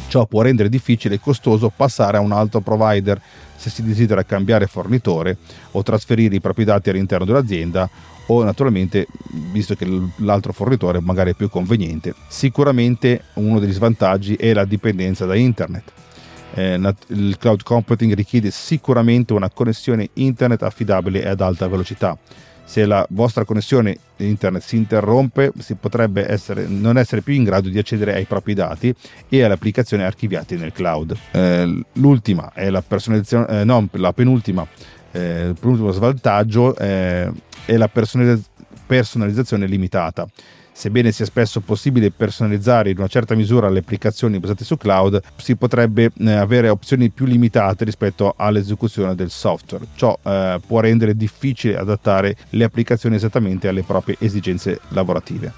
[0.07, 3.21] Ciò può rendere difficile e costoso passare a un altro provider
[3.55, 5.37] se si desidera cambiare fornitore
[5.71, 7.87] o trasferire i propri dati all'interno dell'azienda
[8.27, 9.07] o naturalmente
[9.51, 9.87] visto che
[10.17, 12.13] l'altro fornitore magari è più conveniente.
[12.27, 15.91] Sicuramente uno degli svantaggi è la dipendenza da internet.
[16.53, 22.17] Eh, il cloud computing richiede sicuramente una connessione internet affidabile e ad alta velocità.
[22.63, 27.69] Se la vostra connessione internet si interrompe, si potrebbe essere, non essere più in grado
[27.69, 28.93] di accedere ai propri dati
[29.29, 31.15] e alle applicazioni archiviate nel cloud.
[31.31, 34.67] Eh, l'ultima è la personalizzazione, eh, no, la penultima
[35.11, 37.31] eh, il penultimo svantaggio eh,
[37.67, 40.27] è la personalizzazione limitata.
[40.71, 45.55] Sebbene sia spesso possibile personalizzare in una certa misura le applicazioni basate su cloud, si
[45.55, 49.87] potrebbe eh, avere opzioni più limitate rispetto all'esecuzione del software.
[49.95, 55.51] Ciò eh, può rendere difficile adattare le applicazioni esattamente alle proprie esigenze lavorative.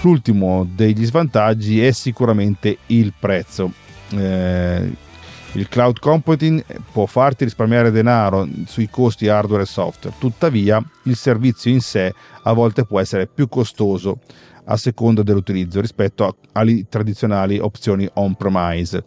[0.00, 3.72] L'ultimo degli svantaggi è sicuramente il prezzo.
[4.10, 5.10] Eh,
[5.54, 11.70] il cloud computing può farti risparmiare denaro sui costi hardware e software, tuttavia il servizio
[11.70, 12.12] in sé
[12.42, 14.20] a volte può essere più costoso
[14.64, 19.04] a seconda dell'utilizzo rispetto alle tradizionali opzioni on-premise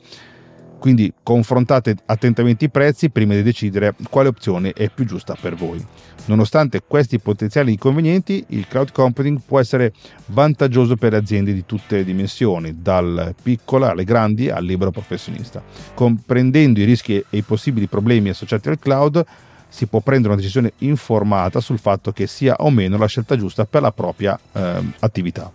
[0.79, 5.83] quindi confrontate attentamente i prezzi prima di decidere quale opzione è più giusta per voi.
[6.25, 9.93] Nonostante questi potenziali inconvenienti, il cloud computing può essere
[10.27, 15.63] vantaggioso per aziende di tutte le dimensioni, dal piccolo alle grandi al libero professionista.
[15.93, 19.23] Comprendendo i rischi e i possibili problemi associati al cloud,
[19.67, 23.65] si può prendere una decisione informata sul fatto che sia o meno la scelta giusta
[23.65, 25.51] per la propria eh, attività.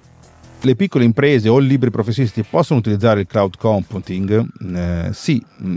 [0.62, 4.46] Le piccole imprese o liberi professionisti possono utilizzare il cloud computing?
[4.74, 5.76] Eh, sì, mm,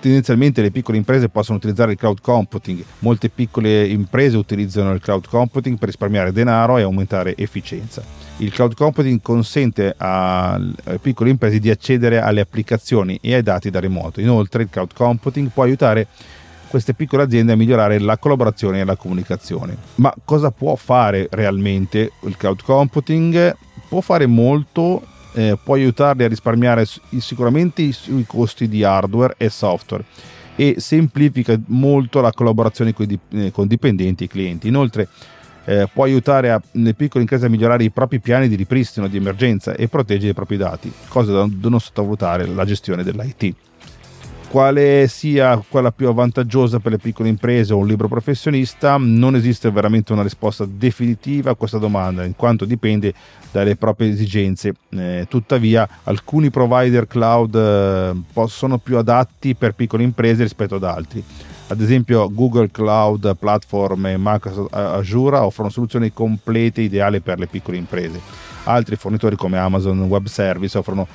[0.00, 2.84] tendenzialmente le piccole imprese possono utilizzare il cloud computing.
[3.00, 8.02] Molte piccole imprese utilizzano il cloud computing per risparmiare denaro e aumentare efficienza.
[8.38, 13.80] Il cloud computing consente alle piccole imprese di accedere alle applicazioni e ai dati da
[13.80, 14.20] remoto.
[14.20, 16.06] Inoltre il cloud computing può aiutare
[16.68, 19.76] queste piccole aziende a migliorare la collaborazione e la comunicazione.
[19.96, 23.56] Ma cosa può fare realmente il cloud computing?
[23.90, 26.86] Può fare molto, eh, può aiutarli a risparmiare
[27.18, 30.04] sicuramente sui costi di hardware e software
[30.54, 34.68] e semplifica molto la collaborazione con, i con dipendenti e clienti.
[34.68, 35.08] Inoltre
[35.64, 39.16] eh, può aiutare a, le piccole imprese a migliorare i propri piani di ripristino di
[39.16, 43.54] emergenza e proteggere i propri dati, cosa da non sottovalutare la gestione dell'IT
[44.50, 49.70] quale sia quella più vantaggiosa per le piccole imprese o un libro professionista, non esiste
[49.70, 53.14] veramente una risposta definitiva a questa domanda, in quanto dipende
[53.52, 54.74] dalle proprie esigenze.
[54.88, 61.22] Eh, tuttavia, alcuni provider cloud eh, sono più adatti per piccole imprese rispetto ad altri.
[61.68, 67.76] Ad esempio, Google Cloud Platform e Microsoft Azure offrono soluzioni complete ideali per le piccole
[67.76, 68.20] imprese.
[68.64, 71.06] Altri fornitori come Amazon Web Service offrono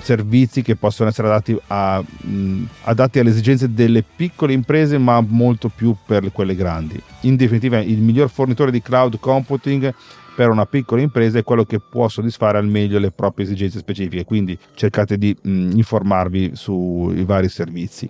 [0.00, 5.68] servizi che possono essere adatti, a, mh, adatti, alle esigenze delle piccole imprese ma molto
[5.68, 7.00] più per quelle grandi.
[7.22, 9.94] In definitiva il miglior fornitore di cloud computing
[10.34, 14.24] per una piccola impresa è quello che può soddisfare al meglio le proprie esigenze specifiche,
[14.24, 18.08] quindi cercate di mh, informarvi sui vari servizi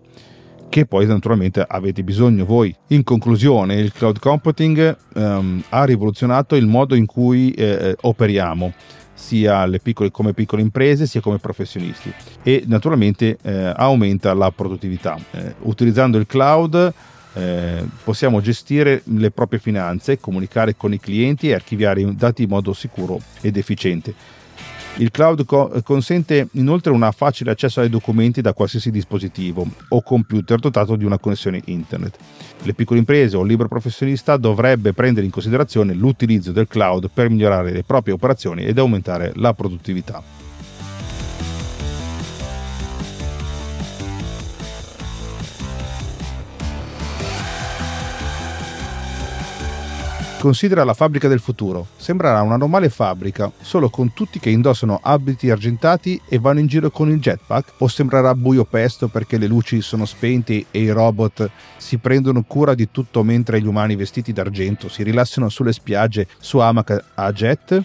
[0.70, 2.74] che poi naturalmente avete bisogno voi.
[2.88, 8.72] In conclusione, il cloud computing um, ha rivoluzionato il modo in cui eh, operiamo
[9.20, 12.12] sia piccole, come piccole imprese sia come professionisti
[12.42, 15.18] e naturalmente eh, aumenta la produttività.
[15.32, 16.92] Eh, utilizzando il cloud
[17.34, 22.48] eh, possiamo gestire le proprie finanze, comunicare con i clienti e archiviare i dati in
[22.48, 24.38] modo sicuro ed efficiente
[24.96, 30.58] il cloud co- consente inoltre un facile accesso ai documenti da qualsiasi dispositivo o computer
[30.58, 32.16] dotato di una connessione internet.
[32.62, 37.30] Le piccole imprese o il libero professionista dovrebbe prendere in considerazione l'utilizzo del cloud per
[37.30, 40.39] migliorare le proprie operazioni ed aumentare la produttività.
[50.40, 51.88] Considera la fabbrica del futuro.
[51.98, 56.90] Sembrerà una normale fabbrica, solo con tutti che indossano abiti argentati e vanno in giro
[56.90, 57.74] con il jetpack?
[57.76, 62.72] O sembrerà buio pesto perché le luci sono spente e i robot si prendono cura
[62.72, 67.82] di tutto mentre gli umani vestiti d'argento si rilassano sulle spiagge su amaca a jet?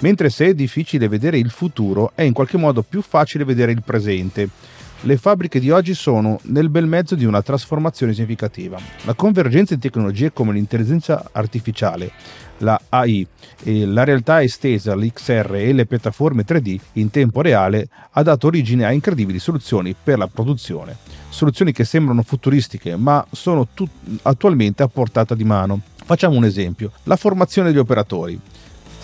[0.00, 3.82] Mentre se è difficile vedere il futuro, è in qualche modo più facile vedere il
[3.82, 4.50] presente
[5.02, 8.78] le fabbriche di oggi sono nel bel mezzo di una trasformazione significativa.
[9.04, 12.12] La convergenza di tecnologie come l'intelligenza artificiale,
[12.58, 13.26] la AI,
[13.64, 18.92] la realtà estesa, l'XR e le piattaforme 3D in tempo reale ha dato origine a
[18.92, 20.96] incredibili soluzioni per la produzione.
[21.30, 25.80] Soluzioni che sembrano futuristiche ma sono tut- attualmente a portata di mano.
[26.04, 28.38] Facciamo un esempio, la formazione degli operatori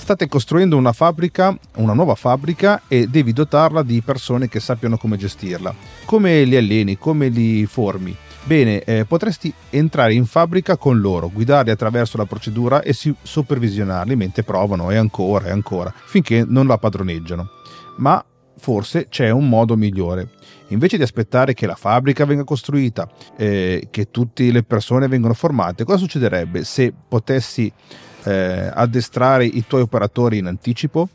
[0.07, 5.17] state costruendo una fabbrica, una nuova fabbrica e devi dotarla di persone che sappiano come
[5.17, 5.75] gestirla.
[6.05, 8.17] Come li alleni, come li formi?
[8.45, 14.45] Bene, eh, potresti entrare in fabbrica con loro, guidarli attraverso la procedura e supervisionarli mentre
[14.45, 17.49] provano e ancora e ancora, finché non la padroneggiano.
[17.97, 18.25] Ma
[18.59, 20.29] forse c'è un modo migliore.
[20.69, 25.83] Invece di aspettare che la fabbrica venga costruita, eh, che tutte le persone vengano formate,
[25.83, 27.73] cosa succederebbe se potessi
[28.27, 31.09] eh, addestrare i tuoi operatori in anticipo,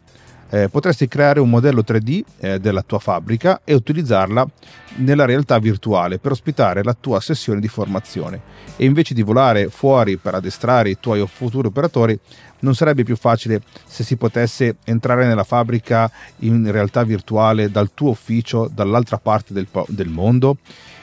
[0.50, 4.46] eh, potresti creare un modello 3D eh, della tua fabbrica e utilizzarla
[4.98, 8.42] nella realtà virtuale per ospitare la tua sessione di formazione.
[8.76, 12.20] E invece di volare fuori per addestrare i tuoi futuri operatori,
[12.62, 18.10] non sarebbe più facile se si potesse entrare nella fabbrica in realtà virtuale dal tuo
[18.10, 20.58] ufficio dall'altra parte del, del mondo?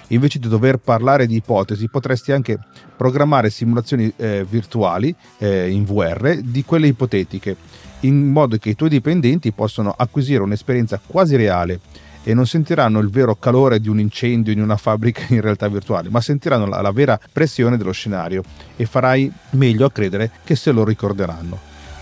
[0.08, 2.58] invece di dover parlare di ipotesi, potresti anche
[2.96, 7.56] programmare simulazioni eh, virtuali eh, in VR di quelle ipotetiche,
[8.00, 11.80] in modo che i tuoi dipendenti possano acquisire un'esperienza quasi reale
[12.28, 16.10] e non sentiranno il vero calore di un incendio in una fabbrica in realtà virtuale,
[16.10, 18.42] ma sentiranno la, la vera pressione dello scenario
[18.76, 21.58] e farai meglio a credere che se lo ricorderanno.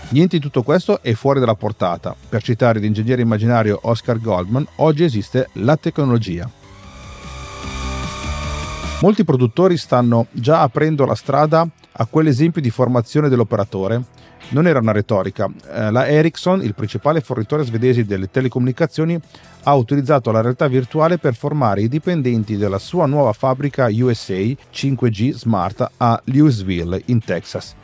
[0.09, 2.13] Niente di tutto questo è fuori dalla portata.
[2.27, 6.49] Per citare l'ingegnere immaginario Oscar Goldman, oggi esiste la tecnologia.
[8.99, 14.01] Molti produttori stanno già aprendo la strada a quell'esempio di formazione dell'operatore.
[14.49, 15.47] Non era una retorica.
[15.71, 19.19] Eh, la Ericsson, il principale fornitore svedese delle telecomunicazioni,
[19.63, 25.31] ha utilizzato la realtà virtuale per formare i dipendenti della sua nuova fabbrica USA 5G
[25.31, 27.75] Smart a Louisville, in Texas.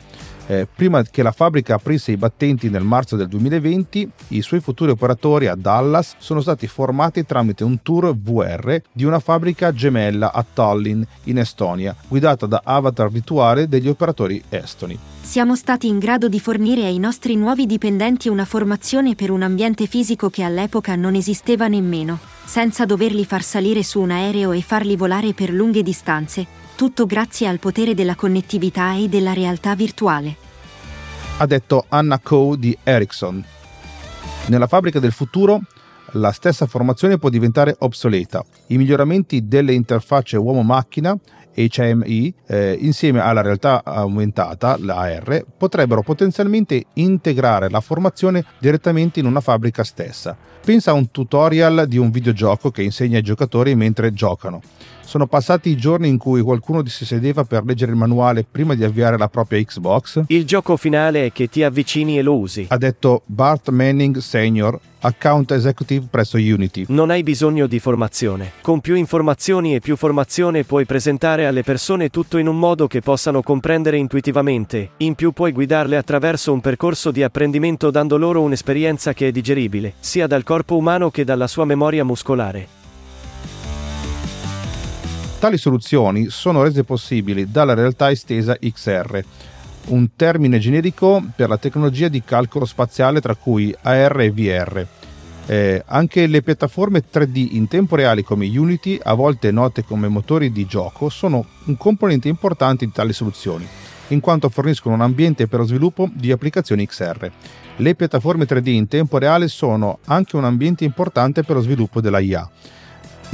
[0.46, 4.90] Eh, prima che la fabbrica aprisse i battenti nel marzo del 2020, i suoi futuri
[4.90, 10.44] operatori a Dallas sono stati formati tramite un tour VR di una fabbrica gemella a
[10.44, 14.98] Tallinn, in Estonia, guidata da avatar virtuale degli operatori estoni.
[15.22, 19.86] Siamo stati in grado di fornire ai nostri nuovi dipendenti una formazione per un ambiente
[19.86, 24.96] fisico che all'epoca non esisteva nemmeno, senza doverli far salire su un aereo e farli
[24.96, 26.46] volare per lunghe distanze,
[26.76, 30.36] tutto grazie al potere della connettività e della realtà virtuale.
[31.38, 33.44] Ha detto Anna Coe di Ericsson.
[34.46, 35.60] Nella fabbrica del futuro
[36.12, 38.44] la stessa formazione può diventare obsoleta.
[38.68, 41.16] I miglioramenti delle interfacce uomo-macchina
[41.54, 49.26] HMI, eh, insieme alla realtà aumentata, la AR, potrebbero potenzialmente integrare la formazione direttamente in
[49.26, 50.36] una fabbrica stessa.
[50.64, 54.60] Pensa a un tutorial di un videogioco che insegna ai giocatori mentre giocano.
[55.04, 58.84] Sono passati i giorni in cui qualcuno si sedeva per leggere il manuale prima di
[58.84, 60.22] avviare la propria Xbox?
[60.28, 62.66] Il gioco finale è che ti avvicini e lo usi.
[62.68, 66.86] Ha detto Bart Manning Sr., account executive presso Unity.
[66.88, 68.52] Non hai bisogno di formazione.
[68.62, 73.00] Con più informazioni e più formazione puoi presentare alle persone tutto in un modo che
[73.00, 74.92] possano comprendere intuitivamente.
[74.98, 79.94] In più puoi guidarle attraverso un percorso di apprendimento dando loro un'esperienza che è digeribile,
[80.00, 82.82] sia dal corpo umano che dalla sua memoria muscolare.
[85.44, 89.22] Tali soluzioni sono rese possibili dalla realtà estesa XR,
[89.88, 94.86] un termine generico per la tecnologia di calcolo spaziale tra cui AR e VR.
[95.44, 100.50] Eh, anche le piattaforme 3D in tempo reale come Unity, a volte note come motori
[100.50, 103.68] di gioco, sono un componente importante di tali soluzioni,
[104.08, 107.30] in quanto forniscono un ambiente per lo sviluppo di applicazioni XR.
[107.76, 112.20] Le piattaforme 3D in tempo reale sono anche un ambiente importante per lo sviluppo della
[112.20, 112.50] IA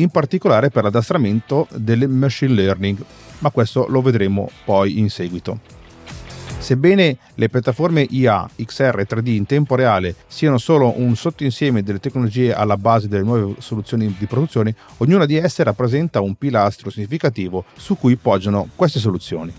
[0.00, 3.02] in particolare per l'addestramento del machine learning,
[3.38, 5.78] ma questo lo vedremo poi in seguito.
[6.58, 12.00] Sebbene le piattaforme IA, XR e 3D in tempo reale siano solo un sottoinsieme delle
[12.00, 17.64] tecnologie alla base delle nuove soluzioni di produzione, ognuna di esse rappresenta un pilastro significativo
[17.76, 19.52] su cui poggiano queste soluzioni.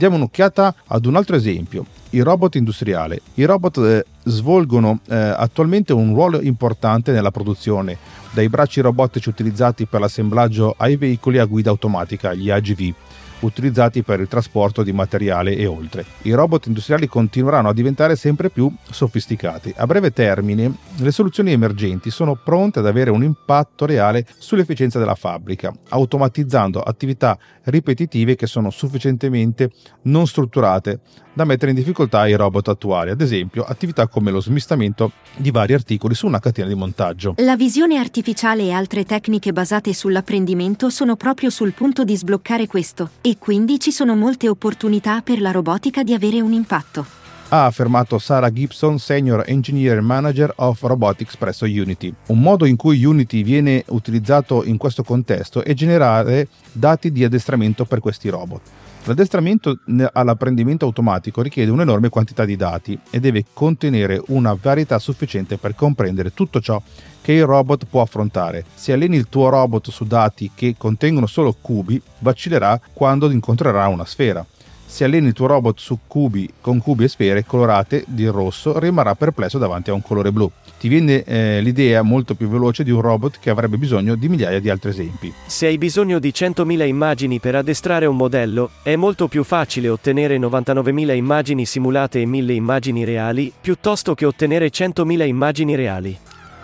[0.00, 3.20] Diamo un'occhiata ad un altro esempio, il robot industriale.
[3.34, 7.98] I robot eh, svolgono eh, attualmente un ruolo importante nella produzione,
[8.30, 12.94] dai bracci robotici utilizzati per l'assemblaggio ai veicoli a guida automatica, gli AGV
[13.40, 16.04] utilizzati per il trasporto di materiale e oltre.
[16.22, 19.72] I robot industriali continueranno a diventare sempre più sofisticati.
[19.76, 25.14] A breve termine, le soluzioni emergenti sono pronte ad avere un impatto reale sull'efficienza della
[25.14, 29.70] fabbrica, automatizzando attività ripetitive che sono sufficientemente
[30.02, 31.00] non strutturate
[31.40, 35.72] da mettere in difficoltà i robot attuali, ad esempio attività come lo smistamento di vari
[35.72, 37.34] articoli su una catena di montaggio.
[37.38, 43.10] La visione artificiale e altre tecniche basate sull'apprendimento sono proprio sul punto di sbloccare questo
[43.22, 47.06] e quindi ci sono molte opportunità per la robotica di avere un impatto.
[47.52, 52.14] Ha affermato Sarah Gibson, Senior Engineer Manager of Robotics presso Unity.
[52.26, 57.86] Un modo in cui Unity viene utilizzato in questo contesto è generare dati di addestramento
[57.86, 58.60] per questi robot.
[59.04, 59.78] L'addestramento
[60.12, 66.34] all'apprendimento automatico richiede un'enorme quantità di dati e deve contenere una varietà sufficiente per comprendere
[66.34, 66.80] tutto ciò
[67.22, 68.64] che il robot può affrontare.
[68.74, 74.04] Se alleni il tuo robot su dati che contengono solo cubi, vacillerà quando incontrerà una
[74.04, 74.44] sfera.
[74.90, 79.14] Se alleni il tuo robot su cubi con cubi e sfere colorate di rosso, rimarrà
[79.14, 80.50] perplesso davanti a un colore blu.
[80.78, 84.60] Ti viene eh, l'idea molto più veloce di un robot che avrebbe bisogno di migliaia
[84.60, 85.32] di altri esempi.
[85.46, 90.38] Se hai bisogno di 100.000 immagini per addestrare un modello, è molto più facile ottenere
[90.38, 96.18] 99.000 immagini simulate e 1000 immagini reali, piuttosto che ottenere 100.000 immagini reali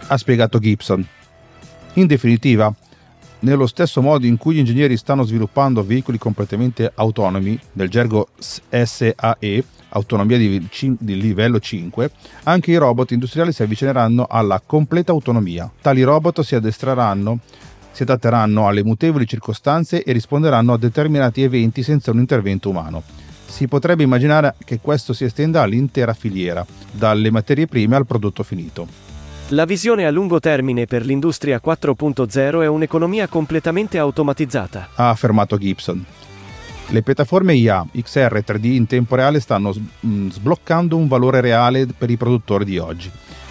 [0.09, 1.05] ha spiegato Gibson.
[1.95, 2.73] In definitiva,
[3.41, 9.65] nello stesso modo in cui gli ingegneri stanno sviluppando veicoli completamente autonomi, nel gergo SAE,
[9.91, 10.67] autonomia di,
[10.99, 12.11] di, livello 5,
[12.45, 15.71] anche i robot industriali si avvicineranno alla completa autonomia.
[15.81, 17.41] Tali robot si addestreranno,
[17.93, 23.03] si adatteranno alle mutevoli circostanze e risponderanno a determinati eventi senza un intervento umano.
[23.47, 29.06] Si potrebbe immaginare che questo si estenda all'intera filiera, dalle materie prime al prodotto finito.
[29.51, 36.05] La visione a lungo termine per l'industria 4.0 è un'economia completamente automatizzata, ha affermato Gibson.
[36.89, 39.73] Le piattaforme IA, XR e 3D in tempo reale stanno
[40.05, 43.09] mm, sbloccando un valore reale per i produttori di oggi.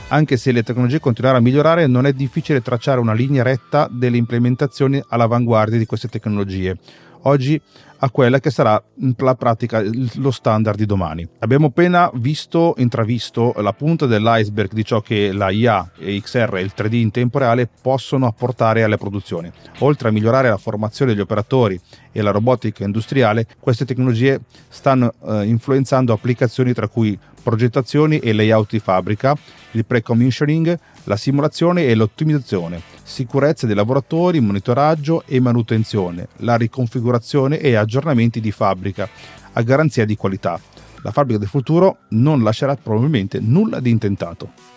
[0.10, 4.18] Anche se le tecnologie continueranno a migliorare, non è difficile tracciare una linea retta delle
[4.18, 6.78] implementazioni all'avanguardia di queste tecnologie.
[7.22, 7.60] Oggi
[8.06, 8.82] a quella che sarà
[9.18, 9.82] la pratica,
[10.16, 11.28] lo standard di domani.
[11.40, 16.72] Abbiamo appena visto, intravisto la punta dell'iceberg di ciò che la IA, XR e il
[16.78, 19.52] 3D in tempo reale possono apportare alle produzioni.
[19.80, 21.80] Oltre a migliorare la formazione degli operatori
[22.12, 24.40] e la robotica industriale, queste tecnologie
[24.70, 29.36] stanno eh, influenzando applicazioni tra cui progettazioni e layout di fabbrica,
[29.72, 37.76] il pre-commissioning, la simulazione e l'ottimizzazione, sicurezza dei lavoratori, monitoraggio e manutenzione, la riconfigurazione e
[37.76, 39.08] aggiornamenti di fabbrica
[39.54, 40.60] a garanzia di qualità.
[41.02, 44.74] La fabbrica del futuro non lascerà probabilmente nulla di intentato.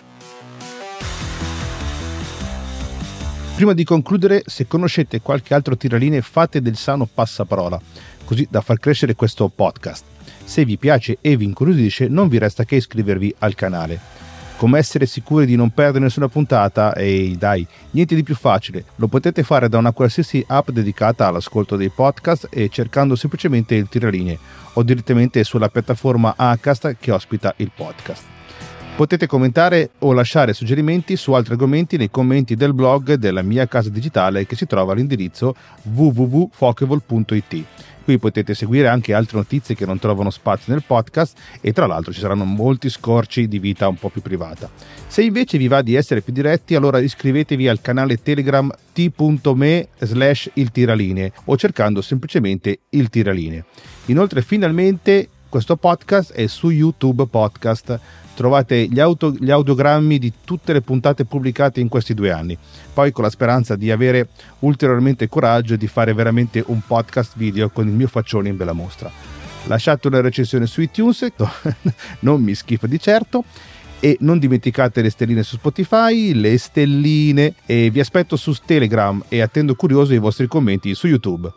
[3.54, 7.80] Prima di concludere, se conoscete qualche altro tiraline fate del sano passaparola,
[8.24, 10.04] così da far crescere questo podcast.
[10.44, 14.17] Se vi piace e vi incuriosisce, non vi resta che iscrivervi al canale.
[14.58, 16.92] Come essere sicuri di non perdere nessuna puntata?
[16.96, 18.86] Ehi, dai, niente di più facile.
[18.96, 23.88] Lo potete fare da una qualsiasi app dedicata all'ascolto dei podcast e cercando semplicemente il
[23.88, 24.36] tiraline
[24.72, 28.24] o direttamente sulla piattaforma Acast che ospita il podcast.
[28.96, 33.90] Potete commentare o lasciare suggerimenti su altri argomenti nei commenti del blog della mia casa
[33.90, 35.54] digitale che si trova all'indirizzo
[35.84, 37.64] www.fokevol.it.
[38.08, 42.10] Qui potete seguire anche altre notizie che non trovano spazio nel podcast e tra l'altro
[42.10, 44.70] ci saranno molti scorci di vita un po' più privata.
[45.06, 50.48] Se invece vi va di essere più diretti, allora iscrivetevi al canale Telegram t.me slash
[50.54, 53.66] il tiraline o cercando semplicemente il tiraline.
[54.06, 57.98] Inoltre finalmente questo podcast è su YouTube Podcast
[58.38, 62.56] trovate gli, auto, gli, audiogrammi di tutte le puntate pubblicate in questi due anni.
[62.94, 64.28] Poi con la speranza di avere
[64.60, 69.10] ulteriormente coraggio di fare veramente un podcast video con il mio faccione in bella mostra.
[69.64, 71.26] Lasciate una recensione su iTunes,
[72.20, 73.44] non mi schifo di certo.
[74.00, 79.40] E non dimenticate le stelline su Spotify, le stelline e vi aspetto su Telegram e
[79.40, 81.52] attendo curioso i vostri commenti su YouTube.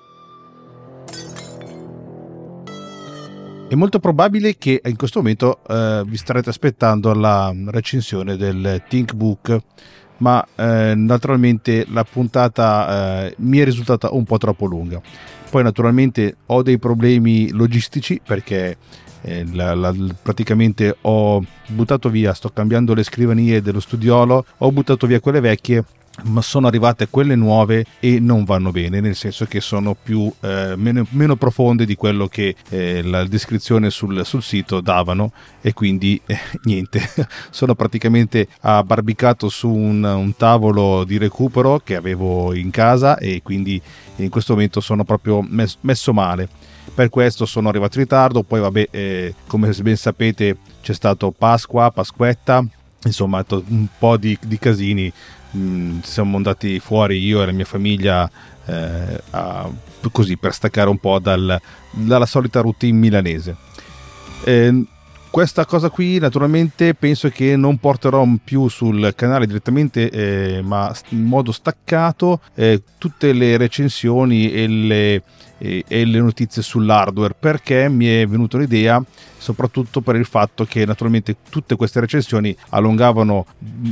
[3.71, 9.13] È molto probabile che in questo momento eh, vi starete aspettando la recensione del Think
[9.13, 9.57] Book,
[10.17, 15.01] ma eh, naturalmente la puntata eh, mi è risultata un po' troppo lunga.
[15.49, 18.75] Poi naturalmente ho dei problemi logistici perché
[19.21, 25.07] eh, la, la, praticamente ho buttato via, sto cambiando le scrivanie dello studiolo, ho buttato
[25.07, 25.85] via quelle vecchie
[26.23, 30.75] ma sono arrivate quelle nuove e non vanno bene, nel senso che sono più, eh,
[30.75, 35.31] meno, meno, profonde di quello che eh, la descrizione sul, sul, sito davano
[35.61, 37.01] e quindi eh, niente,
[37.49, 43.81] sono praticamente abbarbicato su un, un, tavolo di recupero che avevo in casa e quindi
[44.17, 46.49] in questo momento sono proprio mes- messo male.
[46.93, 51.89] Per questo sono arrivato in ritardo, poi vabbè, eh, come ben sapete c'è stato Pasqua,
[51.89, 52.65] Pasquetta,
[53.03, 55.11] insomma un po' di, di casini
[55.55, 58.29] Mm, siamo andati fuori io e la mia famiglia
[58.65, 59.69] eh, a,
[60.11, 61.59] così per staccare un po' dal,
[61.91, 63.55] dalla solita routine milanese.
[64.45, 64.85] Eh,
[65.29, 71.23] questa cosa qui naturalmente penso che non porterò più sul canale direttamente eh, ma in
[71.23, 75.23] modo staccato eh, tutte le recensioni e le,
[75.61, 77.35] e, e le notizie sull'hardware.
[77.39, 79.03] Perché mi è venuta un'idea
[79.37, 83.45] soprattutto per il fatto che naturalmente tutte queste recensioni allungavano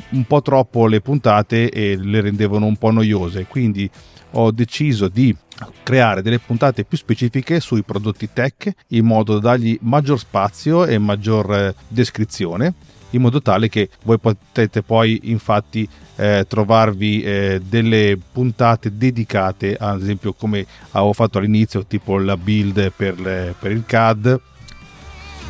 [0.10, 3.46] un po' troppo le puntate e le rendevano un po' noiose.
[3.46, 3.90] Quindi
[4.32, 5.36] ho deciso di
[5.84, 10.98] creare delle puntate più specifiche sui prodotti tech in modo da dargli maggior spazio e
[10.98, 12.74] maggior eh, descrizione
[13.12, 20.02] in modo tale che voi potete poi infatti eh, trovarvi eh, delle puntate dedicate ad
[20.02, 24.40] esempio come avevo fatto all'inizio tipo la build per, le, per il CAD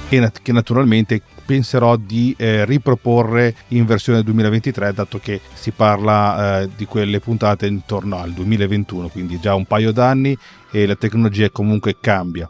[0.08, 6.70] che, che naturalmente penserò di eh, riproporre in versione 2023 dato che si parla eh,
[6.76, 10.38] di quelle puntate intorno al 2021 quindi già un paio d'anni
[10.72, 12.48] e la tecnologia comunque cambia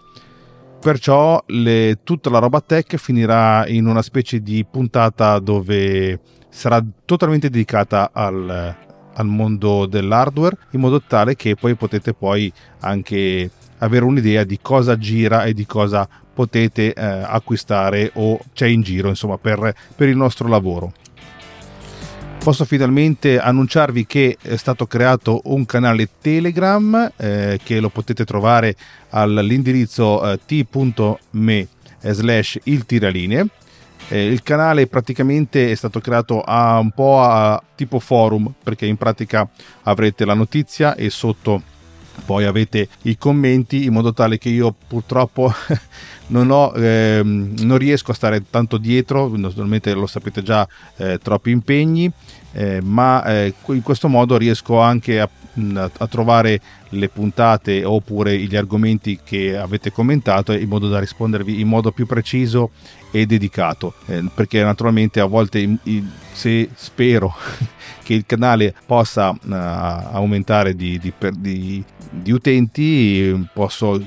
[0.80, 6.20] perciò le, tutta la roba tech finirà in una specie di puntata dove
[6.50, 8.76] sarà totalmente dedicata al,
[9.14, 14.98] al mondo dell'hardware in modo tale che poi potete poi anche avere un'idea di cosa
[14.98, 20.16] gira e di cosa potete eh, acquistare o c'è in giro insomma per, per il
[20.16, 20.94] nostro lavoro
[22.40, 28.76] posso finalmente annunciarvi che è stato creato un canale Telegram eh, che lo potete trovare
[29.10, 31.68] all'indirizzo eh, t.me
[32.00, 33.48] slash il tiraline.
[34.08, 38.98] Eh, il canale praticamente è stato creato a un po' a tipo forum perché in
[38.98, 39.48] pratica
[39.84, 41.62] avrete la notizia e sotto
[42.26, 45.54] poi avete i commenti in modo tale che io purtroppo
[46.30, 50.68] non, ho, ehm, non riesco a stare tanto dietro, naturalmente lo sapete già,
[50.98, 52.12] eh, troppi impegni,
[52.54, 55.30] eh, ma eh, in questo modo riesco anche a,
[55.76, 61.68] a, trovare le puntate oppure gli argomenti che avete commentato in modo da rispondervi in
[61.68, 62.72] modo più preciso
[63.12, 65.78] e dedicato, eh, perché naturalmente a volte
[66.32, 67.34] se spero
[68.04, 74.02] che il canale possa uh, aumentare di, di, di, di, utenti, posso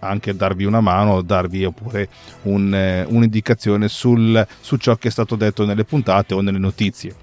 [0.00, 2.08] anche darvi una mano, darvi oppure
[2.42, 7.14] un, uh, un'indicazione sul, su ciò che è stato detto nelle puntate o nelle notizie.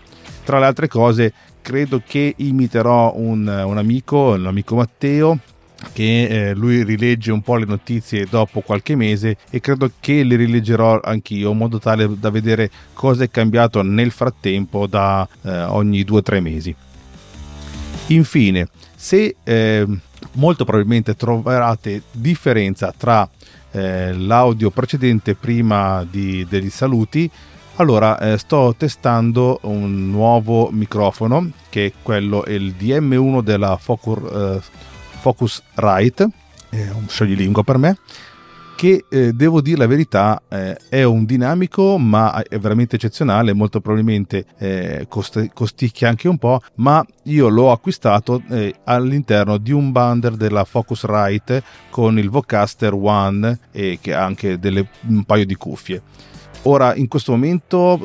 [0.43, 5.39] Tra le altre cose, credo che imiterò un, un amico, l'amico Matteo,
[5.93, 10.35] che eh, lui rilegge un po' le notizie dopo qualche mese e credo che le
[10.35, 16.03] rileggerò anch'io in modo tale da vedere cosa è cambiato nel frattempo da eh, ogni
[16.03, 16.75] due o tre mesi.
[18.07, 19.85] Infine, se eh,
[20.35, 23.27] molto probabilmente troverete differenza tra
[23.71, 27.29] eh, l'audio precedente prima di, degli saluti,
[27.75, 34.61] allora eh, sto testando un nuovo microfono che è quello il DM1 della Focus eh,
[35.19, 36.29] Focusrite,
[36.69, 37.97] è un scioglilingua per me,
[38.75, 43.79] che eh, devo dire la verità eh, è un dinamico ma è veramente eccezionale, molto
[43.79, 49.91] probabilmente eh, cost- costicchia anche un po', ma io l'ho acquistato eh, all'interno di un
[49.91, 55.55] bundle della Focusrite con il Vocaster One e che ha anche delle, un paio di
[55.55, 56.01] cuffie.
[56.67, 57.99] Ora in questo momento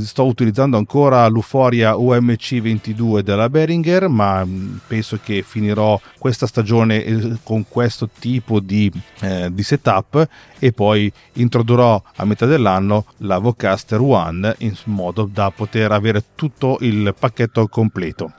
[0.00, 7.36] sto utilizzando ancora l'Uforia UMC22 della Behringer, ma mm, penso che finirò questa stagione eh,
[7.42, 8.90] con questo tipo di,
[9.20, 10.26] eh, di setup
[10.58, 16.78] e poi introdurrò a metà dell'anno la Vocaster One in modo da poter avere tutto
[16.80, 18.32] il pacchetto completo.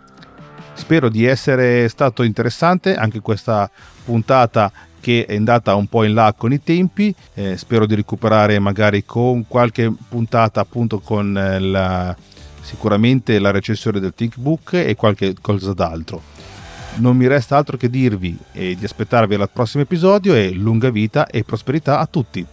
[0.73, 3.69] Spero di essere stato interessante anche questa
[4.03, 8.59] puntata che è andata un po' in là con i tempi, eh, spero di recuperare
[8.59, 12.15] magari con qualche puntata appunto con eh, la,
[12.61, 16.21] sicuramente la recensione del Thinkbook e qualche cosa d'altro.
[16.95, 21.27] Non mi resta altro che dirvi e di aspettarvi al prossimo episodio e lunga vita
[21.27, 22.45] e prosperità a tutti.